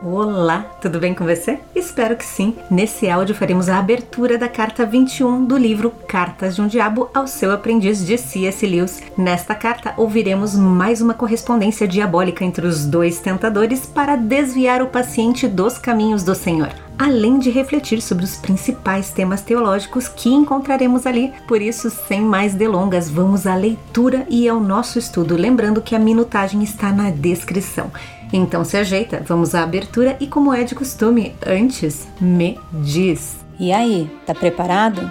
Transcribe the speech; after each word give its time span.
Olá, 0.00 0.60
tudo 0.80 1.00
bem 1.00 1.12
com 1.12 1.24
você? 1.24 1.58
Espero 1.74 2.14
que 2.14 2.24
sim. 2.24 2.54
Nesse 2.70 3.10
áudio 3.10 3.34
faremos 3.34 3.68
a 3.68 3.80
abertura 3.80 4.38
da 4.38 4.48
carta 4.48 4.86
21 4.86 5.44
do 5.44 5.56
livro 5.56 5.90
Cartas 6.06 6.54
de 6.54 6.62
um 6.62 6.68
Diabo 6.68 7.10
ao 7.12 7.26
seu 7.26 7.50
aprendiz 7.50 8.06
de 8.06 8.16
C.S. 8.16 8.64
Lewis. 8.64 9.02
Nesta 9.16 9.56
carta 9.56 9.94
ouviremos 9.96 10.54
mais 10.54 11.02
uma 11.02 11.14
correspondência 11.14 11.88
diabólica 11.88 12.44
entre 12.44 12.64
os 12.64 12.86
dois 12.86 13.18
tentadores 13.18 13.86
para 13.86 14.14
desviar 14.14 14.80
o 14.82 14.86
paciente 14.86 15.48
dos 15.48 15.78
caminhos 15.78 16.22
do 16.22 16.34
Senhor 16.34 16.70
além 16.98 17.38
de 17.38 17.48
refletir 17.48 18.02
sobre 18.02 18.24
os 18.24 18.36
principais 18.36 19.12
temas 19.12 19.40
teológicos 19.40 20.08
que 20.08 20.28
encontraremos 20.28 21.06
ali. 21.06 21.32
Por 21.46 21.62
isso, 21.62 21.90
sem 21.90 22.20
mais 22.20 22.54
delongas, 22.54 23.08
vamos 23.08 23.46
à 23.46 23.54
leitura 23.54 24.26
e 24.28 24.48
ao 24.48 24.58
nosso 24.58 24.98
estudo, 24.98 25.36
lembrando 25.36 25.80
que 25.80 25.94
a 25.94 25.98
minutagem 25.98 26.60
está 26.64 26.92
na 26.92 27.10
descrição. 27.10 27.88
Então 28.32 28.64
se 28.64 28.76
ajeita, 28.76 29.22
vamos 29.26 29.54
à 29.54 29.62
abertura 29.62 30.16
e, 30.20 30.26
como 30.26 30.52
é 30.52 30.62
de 30.62 30.74
costume, 30.74 31.34
antes 31.46 32.06
me 32.20 32.58
diz. 32.72 33.38
E 33.58 33.72
aí, 33.72 34.10
tá 34.26 34.34
preparado? 34.34 35.10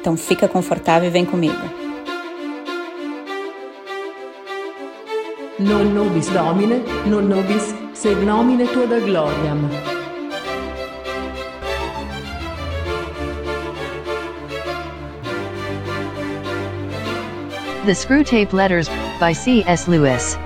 Então 0.00 0.16
fica 0.16 0.48
confortável 0.48 1.08
e 1.08 1.12
vem 1.12 1.24
comigo. 1.24 1.80
Non 5.60 5.84
nobis 5.92 6.30
Domine, 6.30 6.82
non 7.04 7.28
nobis 7.28 7.74
sed 7.92 8.24
nomine 8.24 8.66
tua 8.66 8.86
da 8.86 8.98
gloriam. 8.98 9.68
The 17.84 17.94
Screwtape 17.94 18.54
Letters 18.54 18.88
by 19.20 19.34
C.S. 19.34 19.86
Lewis. 19.86 20.38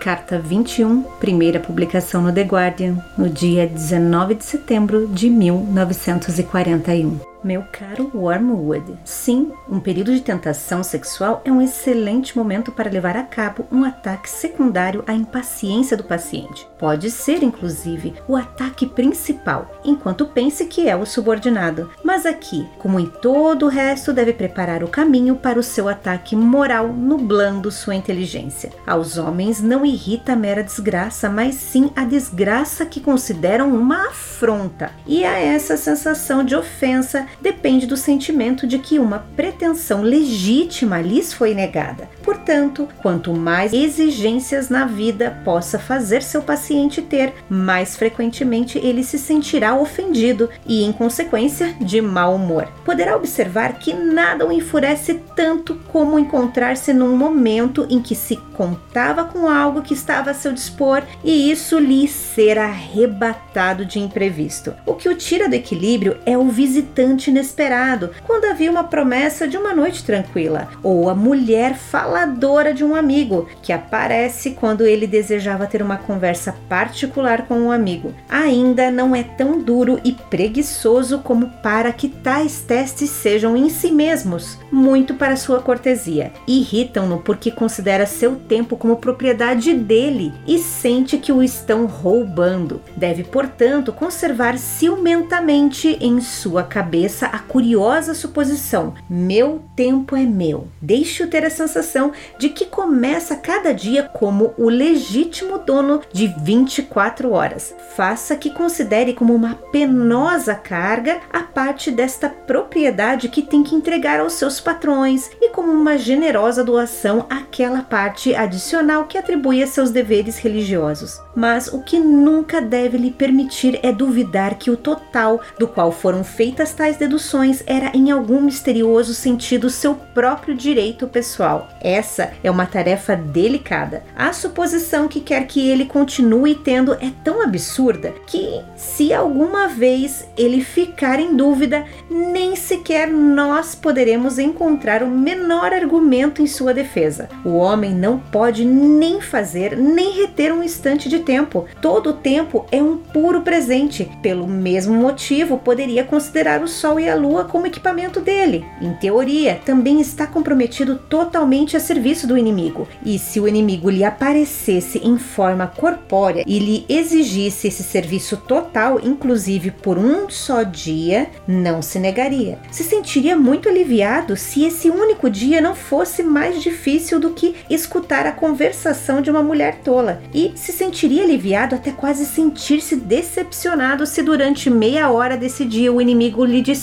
Carta 0.00 0.38
21, 0.38 1.02
primeira 1.20 1.60
publicação 1.60 2.22
no 2.22 2.32
The 2.32 2.42
Guardian, 2.42 2.96
no 3.18 3.28
dia 3.28 3.66
19 3.66 4.34
de 4.34 4.44
setembro 4.44 5.06
de 5.06 5.28
1941. 5.28 7.29
Meu 7.42 7.64
caro 7.72 8.10
Wormwood, 8.14 8.98
sim, 9.02 9.50
um 9.66 9.80
período 9.80 10.12
de 10.12 10.20
tentação 10.20 10.82
sexual 10.82 11.40
é 11.42 11.50
um 11.50 11.62
excelente 11.62 12.36
momento 12.36 12.70
para 12.70 12.90
levar 12.90 13.16
a 13.16 13.22
cabo 13.22 13.66
um 13.72 13.82
ataque 13.82 14.28
secundário 14.28 15.02
à 15.06 15.14
impaciência 15.14 15.96
do 15.96 16.04
paciente. 16.04 16.68
Pode 16.78 17.10
ser, 17.10 17.42
inclusive, 17.42 18.14
o 18.28 18.36
ataque 18.36 18.86
principal, 18.86 19.70
enquanto 19.82 20.26
pense 20.26 20.66
que 20.66 20.86
é 20.86 20.94
o 20.94 21.06
subordinado. 21.06 21.90
Mas 22.04 22.26
aqui, 22.26 22.68
como 22.78 23.00
em 23.00 23.06
todo 23.06 23.64
o 23.64 23.70
resto, 23.70 24.12
deve 24.12 24.34
preparar 24.34 24.84
o 24.84 24.88
caminho 24.88 25.34
para 25.34 25.58
o 25.58 25.62
seu 25.62 25.88
ataque 25.88 26.36
moral, 26.36 26.88
nublando 26.88 27.70
sua 27.70 27.94
inteligência. 27.94 28.70
Aos 28.86 29.16
homens 29.16 29.62
não 29.62 29.86
irrita 29.86 30.34
a 30.34 30.36
mera 30.36 30.62
desgraça, 30.62 31.30
mas 31.30 31.54
sim 31.54 31.90
a 31.96 32.04
desgraça 32.04 32.84
que 32.84 33.00
consideram 33.00 33.74
uma 33.74 34.08
afronta. 34.08 34.90
E 35.06 35.24
a 35.24 35.38
essa 35.38 35.78
sensação 35.78 36.44
de 36.44 36.54
ofensa 36.54 37.29
depende 37.40 37.86
do 37.86 37.96
sentimento 37.96 38.66
de 38.66 38.78
que 38.78 38.98
uma 38.98 39.26
pretensão 39.36 40.02
legítima 40.02 41.00
lhes 41.00 41.32
foi 41.32 41.54
negada. 41.54 42.08
Portanto, 42.22 42.88
quanto 43.02 43.32
mais 43.32 43.72
exigências 43.72 44.68
na 44.68 44.86
vida 44.86 45.40
possa 45.44 45.78
fazer 45.78 46.22
seu 46.22 46.42
paciente 46.42 47.02
ter, 47.02 47.34
mais 47.48 47.96
frequentemente 47.96 48.78
ele 48.78 49.02
se 49.02 49.18
sentirá 49.18 49.74
ofendido 49.74 50.48
e, 50.66 50.82
em 50.84 50.92
consequência, 50.92 51.74
de 51.80 52.00
mau 52.00 52.34
humor. 52.34 52.68
Poderá 52.84 53.16
observar 53.16 53.74
que 53.78 53.92
nada 53.92 54.46
o 54.46 54.52
enfurece 54.52 55.20
tanto 55.34 55.74
como 55.88 56.18
encontrar-se 56.18 56.92
num 56.92 57.16
momento 57.16 57.86
em 57.90 58.00
que 58.00 58.14
se 58.14 58.36
contava 58.36 59.24
com 59.24 59.48
algo 59.48 59.82
que 59.82 59.94
estava 59.94 60.30
a 60.30 60.34
seu 60.34 60.52
dispor 60.52 61.02
e 61.24 61.50
isso 61.50 61.78
lhe 61.78 62.06
ser 62.06 62.58
arrebatado 62.58 63.84
de 63.84 63.98
imprevisto. 63.98 64.74
O 64.86 64.94
que 64.94 65.08
o 65.08 65.14
tira 65.14 65.48
do 65.48 65.54
equilíbrio 65.54 66.18
é 66.24 66.36
o 66.36 66.48
visitante 66.48 67.19
inesperado, 67.28 68.10
quando 68.26 68.44
havia 68.44 68.70
uma 68.70 68.84
promessa 68.84 69.46
de 69.46 69.56
uma 69.56 69.74
noite 69.74 70.04
tranquila, 70.04 70.68
ou 70.82 71.10
a 71.10 71.14
mulher 71.14 71.74
faladora 71.74 72.72
de 72.72 72.84
um 72.84 72.94
amigo, 72.94 73.48
que 73.62 73.72
aparece 73.72 74.52
quando 74.52 74.86
ele 74.86 75.06
desejava 75.06 75.66
ter 75.66 75.82
uma 75.82 75.96
conversa 75.96 76.54
particular 76.68 77.46
com 77.46 77.58
um 77.58 77.72
amigo. 77.72 78.14
Ainda 78.28 78.90
não 78.90 79.14
é 79.14 79.22
tão 79.22 79.60
duro 79.60 80.00
e 80.04 80.12
preguiçoso 80.12 81.18
como 81.18 81.48
para 81.62 81.92
que 81.92 82.08
tais 82.08 82.60
testes 82.60 83.10
sejam 83.10 83.56
em 83.56 83.68
si 83.68 83.90
mesmos 83.90 84.58
muito 84.70 85.14
para 85.14 85.36
sua 85.36 85.60
cortesia. 85.60 86.32
Irritam-no 86.46 87.18
porque 87.18 87.50
considera 87.50 88.06
seu 88.06 88.36
tempo 88.36 88.76
como 88.76 88.96
propriedade 88.96 89.74
dele 89.74 90.32
e 90.46 90.58
sente 90.58 91.18
que 91.18 91.32
o 91.32 91.42
estão 91.42 91.86
roubando. 91.86 92.80
Deve, 92.96 93.24
portanto, 93.24 93.92
conservar 93.92 94.58
ciumentamente 94.58 95.96
em 96.00 96.20
sua 96.20 96.62
cabeça 96.62 97.09
a 97.26 97.38
curiosa 97.38 98.14
suposição: 98.14 98.94
meu 99.08 99.62
tempo 99.74 100.16
é 100.16 100.22
meu. 100.22 100.68
Deixe-o 100.80 101.28
ter 101.28 101.44
a 101.44 101.50
sensação 101.50 102.12
de 102.38 102.48
que 102.48 102.66
começa 102.66 103.36
cada 103.36 103.72
dia 103.72 104.04
como 104.04 104.54
o 104.56 104.68
legítimo 104.68 105.58
dono 105.58 106.00
de 106.12 106.26
24 106.26 107.30
horas. 107.32 107.74
Faça 107.96 108.36
que 108.36 108.50
considere 108.50 109.12
como 109.12 109.34
uma 109.34 109.54
penosa 109.54 110.54
carga 110.54 111.20
a 111.32 111.40
parte 111.40 111.90
desta 111.90 112.28
propriedade 112.28 113.28
que 113.28 113.42
tem 113.42 113.62
que 113.62 113.74
entregar 113.74 114.20
aos 114.20 114.34
seus 114.34 114.60
patrões 114.60 115.30
e 115.40 115.50
como 115.50 115.72
uma 115.72 115.98
generosa 115.98 116.64
doação 116.64 117.26
aquela 117.28 117.82
parte 117.82 118.34
adicional 118.34 119.04
que 119.04 119.18
atribui 119.18 119.62
a 119.62 119.66
seus 119.66 119.90
deveres 119.90 120.38
religiosos. 120.38 121.20
Mas 121.34 121.68
o 121.68 121.82
que 121.82 121.98
nunca 121.98 122.60
deve 122.60 122.96
lhe 122.96 123.10
permitir 123.10 123.78
é 123.82 123.92
duvidar 123.92 124.56
que 124.56 124.70
o 124.70 124.76
total 124.76 125.40
do 125.58 125.66
qual 125.66 125.92
foram 125.92 126.22
feitas 126.22 126.72
tais 126.72 126.96
deduções 127.00 127.64
era 127.66 127.90
em 127.96 128.10
algum 128.10 128.42
misterioso 128.42 129.14
sentido 129.14 129.70
seu 129.70 129.94
próprio 129.94 130.54
direito 130.54 131.08
pessoal. 131.08 131.68
Essa 131.80 132.32
é 132.44 132.50
uma 132.50 132.66
tarefa 132.66 133.16
delicada. 133.16 134.04
A 134.14 134.32
suposição 134.34 135.08
que 135.08 135.20
quer 135.20 135.46
que 135.46 135.66
ele 135.66 135.86
continue 135.86 136.54
tendo 136.54 136.92
é 136.94 137.10
tão 137.24 137.42
absurda 137.42 138.12
que, 138.26 138.60
se 138.76 139.14
alguma 139.14 139.66
vez 139.66 140.28
ele 140.36 140.62
ficar 140.62 141.18
em 141.18 141.34
dúvida, 141.34 141.86
nem 142.10 142.54
sequer 142.54 143.08
nós 143.08 143.74
poderemos 143.74 144.38
encontrar 144.38 145.02
o 145.02 145.08
menor 145.08 145.72
argumento 145.72 146.42
em 146.42 146.46
sua 146.46 146.74
defesa. 146.74 147.30
O 147.44 147.56
homem 147.56 147.94
não 147.94 148.18
pode 148.18 148.64
nem 148.64 149.22
fazer 149.22 149.74
nem 149.74 150.12
reter 150.20 150.52
um 150.52 150.62
instante 150.62 151.08
de 151.08 151.20
tempo. 151.20 151.66
Todo 151.80 152.10
o 152.10 152.14
tempo 152.14 152.66
é 152.70 152.82
um 152.82 152.98
puro 152.98 153.40
presente. 153.40 154.10
Pelo 154.22 154.46
mesmo 154.46 154.94
motivo, 154.94 155.56
poderia 155.56 156.04
considerar 156.04 156.62
o 156.62 156.68
Sol 156.68 156.89
e 156.98 157.08
a 157.08 157.14
Lua 157.14 157.44
como 157.44 157.66
equipamento 157.66 158.20
dele. 158.20 158.64
Em 158.80 158.92
teoria, 158.94 159.60
também 159.64 160.00
está 160.00 160.26
comprometido 160.26 160.96
totalmente 160.96 161.76
a 161.76 161.80
serviço 161.80 162.26
do 162.26 162.36
inimigo. 162.36 162.88
E 163.04 163.18
se 163.18 163.38
o 163.38 163.46
inimigo 163.46 163.90
lhe 163.90 164.02
aparecesse 164.02 164.98
em 165.04 165.18
forma 165.18 165.66
corpórea 165.66 166.44
e 166.46 166.58
lhe 166.58 166.86
exigisse 166.88 167.68
esse 167.68 167.82
serviço 167.82 168.36
total, 168.36 168.98
inclusive 169.02 169.70
por 169.70 169.98
um 169.98 170.28
só 170.30 170.62
dia, 170.62 171.28
não 171.46 171.82
se 171.82 171.98
negaria. 171.98 172.58
Se 172.70 172.82
sentiria 172.82 173.36
muito 173.36 173.68
aliviado 173.68 174.36
se 174.36 174.64
esse 174.64 174.88
único 174.88 175.28
dia 175.28 175.60
não 175.60 175.74
fosse 175.74 176.22
mais 176.22 176.62
difícil 176.62 177.20
do 177.20 177.30
que 177.30 177.54
escutar 177.68 178.26
a 178.26 178.32
conversação 178.32 179.20
de 179.20 179.30
uma 179.30 179.42
mulher 179.42 179.80
tola, 179.84 180.22
e 180.32 180.52
se 180.54 180.72
sentiria 180.72 181.22
aliviado 181.22 181.74
até 181.74 181.90
quase 181.90 182.24
sentir-se 182.24 182.96
decepcionado 182.96 184.06
se 184.06 184.22
durante 184.22 184.70
meia 184.70 185.10
hora 185.10 185.36
desse 185.36 185.64
dia 185.64 185.92
o 185.92 186.00
inimigo 186.00 186.44
lhe 186.44 186.60
dissesse: 186.60 186.79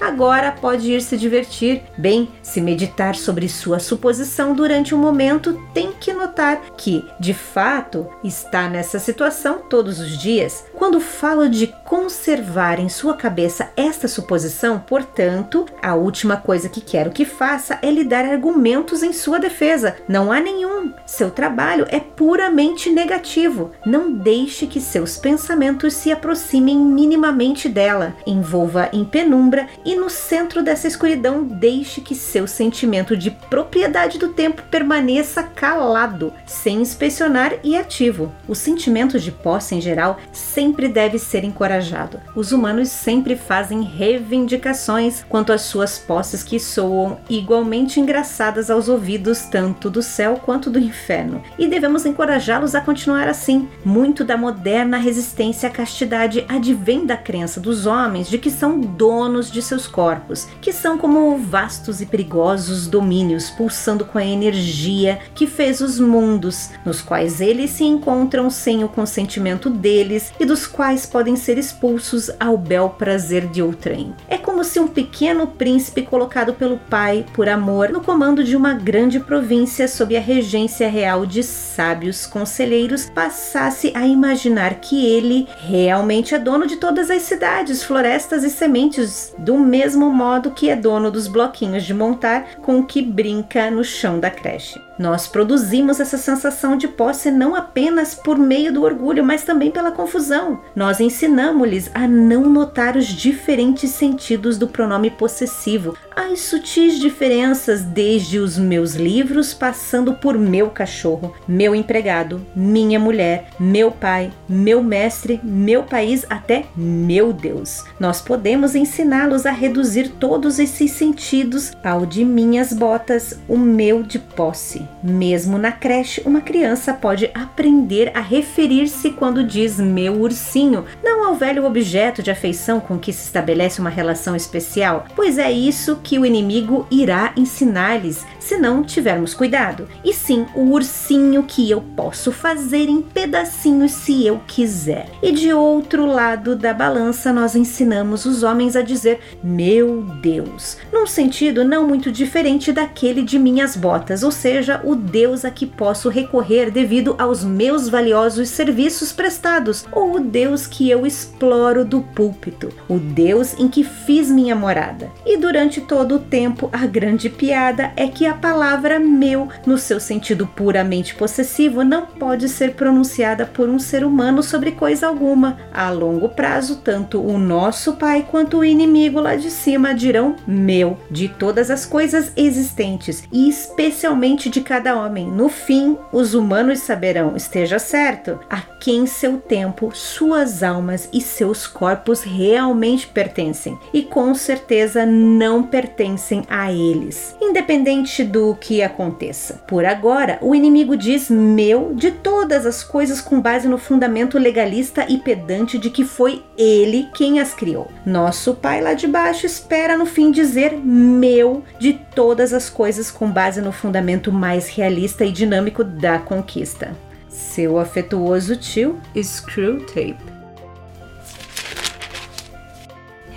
agora 0.00 0.52
pode 0.52 0.90
ir 0.90 1.02
se 1.02 1.16
divertir. 1.16 1.82
Bem, 1.98 2.28
se 2.42 2.60
meditar 2.60 3.14
sobre 3.14 3.48
sua 3.48 3.78
suposição 3.78 4.54
durante 4.54 4.94
um 4.94 4.98
momento, 4.98 5.60
tem 5.74 5.92
que 5.92 6.12
notar 6.12 6.60
que, 6.76 7.04
de 7.20 7.34
fato, 7.34 8.06
está 8.24 8.68
nessa 8.68 8.98
situação 8.98 9.58
todos 9.68 10.00
os 10.00 10.18
dias. 10.18 10.64
Quando 10.86 11.00
falo 11.00 11.48
de 11.48 11.66
conservar 11.84 12.78
em 12.78 12.88
sua 12.88 13.16
cabeça 13.16 13.70
esta 13.76 14.06
suposição, 14.06 14.78
portanto, 14.78 15.66
a 15.82 15.96
última 15.96 16.36
coisa 16.36 16.68
que 16.68 16.80
quero 16.80 17.10
que 17.10 17.24
faça 17.24 17.76
é 17.82 17.90
lhe 17.90 18.04
dar 18.04 18.24
argumentos 18.24 19.02
em 19.02 19.12
sua 19.12 19.40
defesa. 19.40 19.96
Não 20.06 20.30
há 20.30 20.38
nenhum. 20.38 20.92
Seu 21.04 21.28
trabalho 21.28 21.86
é 21.88 21.98
puramente 21.98 22.88
negativo. 22.88 23.72
Não 23.84 24.12
deixe 24.12 24.68
que 24.68 24.80
seus 24.80 25.16
pensamentos 25.16 25.92
se 25.92 26.12
aproximem 26.12 26.78
minimamente 26.78 27.68
dela. 27.68 28.14
Envolva 28.24 28.88
em 28.92 29.04
penumbra 29.04 29.66
e 29.84 29.96
no 29.96 30.08
centro 30.08 30.62
dessa 30.62 30.86
escuridão 30.86 31.42
deixe 31.42 32.00
que 32.00 32.14
seu 32.14 32.46
sentimento 32.46 33.16
de 33.16 33.32
propriedade 33.32 34.18
do 34.18 34.28
tempo 34.28 34.62
permaneça 34.70 35.42
calado, 35.42 36.32
sem 36.46 36.80
inspecionar 36.80 37.54
e 37.64 37.76
ativo. 37.76 38.32
O 38.46 38.54
sentimento 38.54 39.18
de 39.18 39.32
posse 39.32 39.74
em 39.74 39.80
geral 39.80 40.18
sempre 40.32 40.75
sempre 40.76 40.88
deve 40.88 41.18
ser 41.18 41.42
encorajado. 41.42 42.20
Os 42.34 42.52
humanos 42.52 42.90
sempre 42.90 43.34
fazem 43.34 43.80
reivindicações 43.80 45.24
quanto 45.26 45.50
às 45.50 45.62
suas 45.62 45.98
posses 45.98 46.42
que 46.42 46.60
soam 46.60 47.16
igualmente 47.30 47.98
engraçadas 47.98 48.70
aos 48.70 48.86
ouvidos 48.86 49.44
tanto 49.44 49.88
do 49.88 50.02
céu 50.02 50.38
quanto 50.44 50.68
do 50.68 50.78
inferno, 50.78 51.42
e 51.58 51.66
devemos 51.66 52.04
encorajá-los 52.04 52.74
a 52.74 52.82
continuar 52.82 53.26
assim. 53.26 53.66
Muito 53.82 54.22
da 54.22 54.36
moderna 54.36 54.98
resistência 54.98 55.70
à 55.70 55.72
castidade 55.72 56.44
advém 56.46 57.06
da 57.06 57.16
crença 57.16 57.58
dos 57.58 57.86
homens 57.86 58.28
de 58.28 58.36
que 58.36 58.50
são 58.50 58.78
donos 58.78 59.50
de 59.50 59.62
seus 59.62 59.86
corpos, 59.86 60.46
que 60.60 60.74
são 60.74 60.98
como 60.98 61.38
vastos 61.38 62.02
e 62.02 62.06
perigosos 62.06 62.86
domínios 62.86 63.48
pulsando 63.48 64.04
com 64.04 64.18
a 64.18 64.24
energia 64.24 65.20
que 65.34 65.46
fez 65.46 65.80
os 65.80 65.98
mundos, 65.98 66.68
nos 66.84 67.00
quais 67.00 67.40
eles 67.40 67.70
se 67.70 67.84
encontram 67.84 68.50
sem 68.50 68.84
o 68.84 68.88
consentimento 68.90 69.70
deles 69.70 70.34
e 70.38 70.44
dos 70.44 70.55
quais 70.64 71.04
podem 71.04 71.34
ser 71.34 71.58
expulsos 71.58 72.30
ao 72.38 72.56
bel 72.56 72.90
prazer 72.90 73.48
de 73.48 73.60
outrem. 73.60 74.14
É 74.28 74.38
como 74.38 74.62
se 74.62 74.78
um 74.78 74.86
pequeno 74.86 75.48
príncipe 75.48 76.02
colocado 76.02 76.54
pelo 76.54 76.78
pai 76.78 77.26
por 77.34 77.48
amor 77.48 77.88
no 77.90 78.00
comando 78.00 78.44
de 78.44 78.54
uma 78.54 78.74
grande 78.74 79.18
província 79.18 79.88
sob 79.88 80.16
a 80.16 80.20
regência 80.20 80.88
real 80.88 81.26
de 81.26 81.42
sábios 81.42 82.26
conselheiros 82.26 83.10
passasse 83.10 83.90
a 83.94 84.06
imaginar 84.06 84.76
que 84.76 85.04
ele 85.04 85.48
realmente 85.58 86.34
é 86.34 86.38
dono 86.38 86.66
de 86.66 86.76
todas 86.76 87.10
as 87.10 87.22
cidades, 87.22 87.82
florestas 87.82 88.44
e 88.44 88.50
sementes, 88.50 89.34
do 89.36 89.58
mesmo 89.58 90.10
modo 90.10 90.52
que 90.52 90.70
é 90.70 90.76
dono 90.76 91.10
dos 91.10 91.26
bloquinhos 91.26 91.82
de 91.82 91.92
montar 91.92 92.56
com 92.62 92.84
que 92.84 93.02
brinca 93.02 93.70
no 93.70 93.82
chão 93.82 94.20
da 94.20 94.30
creche. 94.30 94.80
Nós 94.98 95.26
produzimos 95.26 96.00
essa 96.00 96.16
sensação 96.16 96.76
de 96.76 96.88
posse 96.88 97.30
não 97.30 97.54
apenas 97.54 98.14
por 98.14 98.38
meio 98.38 98.72
do 98.72 98.82
orgulho, 98.82 99.22
mas 99.22 99.44
também 99.44 99.70
pela 99.70 99.90
confusão. 99.90 100.60
Nós 100.74 101.00
ensinamos-lhes 101.00 101.90
a 101.94 102.08
não 102.08 102.48
notar 102.48 102.96
os 102.96 103.06
diferentes 103.06 103.90
sentidos 103.90 104.56
do 104.56 104.66
pronome 104.66 105.10
possessivo, 105.10 105.94
as 106.14 106.40
sutis 106.40 106.98
diferenças 106.98 107.82
desde 107.82 108.38
os 108.38 108.56
meus 108.56 108.94
livros, 108.94 109.52
passando 109.52 110.14
por 110.14 110.38
meu 110.38 110.70
cachorro, 110.70 111.34
meu 111.46 111.74
empregado, 111.74 112.44
minha 112.54 112.98
mulher, 112.98 113.50
meu 113.60 113.90
pai, 113.90 114.32
meu 114.48 114.82
mestre, 114.82 115.38
meu 115.44 115.82
país, 115.82 116.24
até 116.30 116.64
meu 116.74 117.34
Deus. 117.34 117.84
Nós 118.00 118.22
podemos 118.22 118.74
ensiná-los 118.74 119.44
a 119.44 119.50
reduzir 119.50 120.08
todos 120.08 120.58
esses 120.58 120.92
sentidos 120.92 121.72
ao 121.84 122.06
de 122.06 122.24
minhas 122.24 122.72
botas, 122.72 123.38
o 123.46 123.58
meu 123.58 124.02
de 124.02 124.18
posse. 124.18 124.85
Mesmo 125.02 125.58
na 125.58 125.72
creche, 125.72 126.22
uma 126.24 126.40
criança 126.40 126.92
pode 126.92 127.30
aprender 127.34 128.10
a 128.14 128.20
referir-se 128.20 129.10
quando 129.10 129.44
diz 129.44 129.78
meu 129.78 130.20
ursinho, 130.20 130.84
não 131.02 131.24
ao 131.24 131.34
velho 131.34 131.64
objeto 131.64 132.22
de 132.22 132.30
afeição 132.30 132.80
com 132.80 132.98
que 132.98 133.12
se 133.12 133.24
estabelece 133.24 133.80
uma 133.80 133.90
relação 133.90 134.34
especial, 134.34 135.06
pois 135.14 135.38
é 135.38 135.50
isso 135.50 136.00
que 136.02 136.18
o 136.18 136.26
inimigo 136.26 136.86
irá 136.90 137.32
ensinar-lhes 137.36 138.24
se 138.38 138.56
não 138.56 138.84
tivermos 138.84 139.34
cuidado. 139.34 139.88
E 140.04 140.12
sim, 140.12 140.46
o 140.54 140.70
ursinho 140.70 141.42
que 141.42 141.68
eu 141.68 141.80
posso 141.96 142.30
fazer 142.30 142.88
em 142.88 143.02
pedacinhos 143.02 143.92
se 143.92 144.24
eu 144.24 144.40
quiser. 144.46 145.08
E 145.22 145.32
de 145.32 145.52
outro 145.52 146.06
lado 146.06 146.54
da 146.54 146.72
balança, 146.72 147.32
nós 147.32 147.56
ensinamos 147.56 148.24
os 148.24 148.42
homens 148.42 148.76
a 148.76 148.82
dizer 148.82 149.20
meu 149.42 150.02
Deus, 150.22 150.76
num 150.92 151.06
sentido 151.06 151.64
não 151.64 151.86
muito 151.86 152.12
diferente 152.12 152.72
daquele 152.72 153.22
de 153.22 153.38
minhas 153.38 153.76
botas, 153.76 154.22
ou 154.22 154.30
seja, 154.30 154.75
o 154.84 154.94
Deus 154.94 155.44
a 155.44 155.50
que 155.50 155.66
posso 155.66 156.08
recorrer 156.08 156.70
devido 156.70 157.14
aos 157.18 157.44
meus 157.44 157.88
valiosos 157.88 158.48
serviços 158.48 159.12
prestados, 159.12 159.86
ou 159.92 160.16
o 160.16 160.20
Deus 160.20 160.66
que 160.66 160.90
eu 160.90 161.06
exploro 161.06 161.84
do 161.84 162.00
púlpito, 162.00 162.68
o 162.88 162.98
Deus 162.98 163.54
em 163.58 163.68
que 163.68 163.84
fiz 163.84 164.30
minha 164.30 164.54
morada. 164.54 165.10
E 165.24 165.36
durante 165.36 165.80
todo 165.80 166.16
o 166.16 166.20
tempo, 166.20 166.68
a 166.72 166.86
grande 166.86 167.28
piada 167.28 167.92
é 167.96 168.08
que 168.08 168.26
a 168.26 168.34
palavra 168.34 168.98
meu, 168.98 169.48
no 169.66 169.78
seu 169.78 170.00
sentido 170.00 170.46
puramente 170.46 171.14
possessivo, 171.14 171.84
não 171.84 172.06
pode 172.06 172.48
ser 172.48 172.74
pronunciada 172.74 173.46
por 173.46 173.68
um 173.68 173.78
ser 173.78 174.04
humano 174.04 174.42
sobre 174.42 174.72
coisa 174.72 175.06
alguma. 175.06 175.58
A 175.72 175.90
longo 175.90 176.28
prazo, 176.28 176.76
tanto 176.76 177.20
o 177.20 177.38
nosso 177.38 177.94
pai 177.94 178.26
quanto 178.28 178.58
o 178.58 178.64
inimigo 178.64 179.20
lá 179.20 179.36
de 179.36 179.50
cima 179.50 179.94
dirão 179.94 180.36
meu 180.46 180.98
de 181.10 181.28
todas 181.28 181.70
as 181.70 181.84
coisas 181.84 182.32
existentes 182.36 183.24
e 183.32 183.48
especialmente 183.48 184.48
de 184.48 184.60
cada 184.66 184.96
homem. 184.96 185.30
No 185.30 185.48
fim, 185.48 185.96
os 186.12 186.34
humanos 186.34 186.80
saberão, 186.80 187.36
esteja 187.36 187.78
certo, 187.78 188.40
a 188.50 188.60
quem 188.60 189.06
seu 189.06 189.38
tempo, 189.38 189.92
suas 189.94 190.62
almas 190.62 191.08
e 191.12 191.20
seus 191.20 191.66
corpos 191.66 192.22
realmente 192.22 193.06
pertencem 193.06 193.78
e 193.92 194.02
com 194.02 194.34
certeza 194.34 195.06
não 195.06 195.62
pertencem 195.62 196.42
a 196.48 196.72
eles, 196.72 197.36
independente 197.40 198.24
do 198.24 198.56
que 198.56 198.82
aconteça. 198.82 199.54
Por 199.68 199.84
agora, 199.84 200.38
o 200.42 200.54
inimigo 200.54 200.96
diz 200.96 201.30
meu 201.30 201.92
de 201.94 202.10
todas 202.10 202.66
as 202.66 202.82
coisas 202.82 203.20
com 203.20 203.40
base 203.40 203.68
no 203.68 203.78
fundamento 203.78 204.36
legalista 204.38 205.06
e 205.08 205.18
pedante 205.18 205.78
de 205.78 205.90
que 205.90 206.04
foi 206.04 206.42
ele 206.58 207.08
quem 207.14 207.38
as 207.38 207.54
criou. 207.54 207.88
Nosso 208.04 208.54
pai 208.54 208.80
lá 208.80 208.94
de 208.94 209.06
baixo 209.06 209.46
espera 209.46 209.96
no 209.96 210.06
fim 210.06 210.32
dizer 210.32 210.76
meu 210.76 211.62
de 211.78 211.92
todas 212.14 212.52
as 212.52 212.68
coisas 212.68 213.10
com 213.10 213.30
base 213.30 213.60
no 213.60 213.70
fundamento 213.70 214.32
mais 214.32 214.55
realista 214.68 215.24
e 215.24 215.32
dinâmico 215.32 215.84
da 215.84 216.18
conquista. 216.18 216.96
Seu 217.28 217.78
afetuoso 217.78 218.56
tio, 218.56 218.98
Screwtape. 219.14 220.36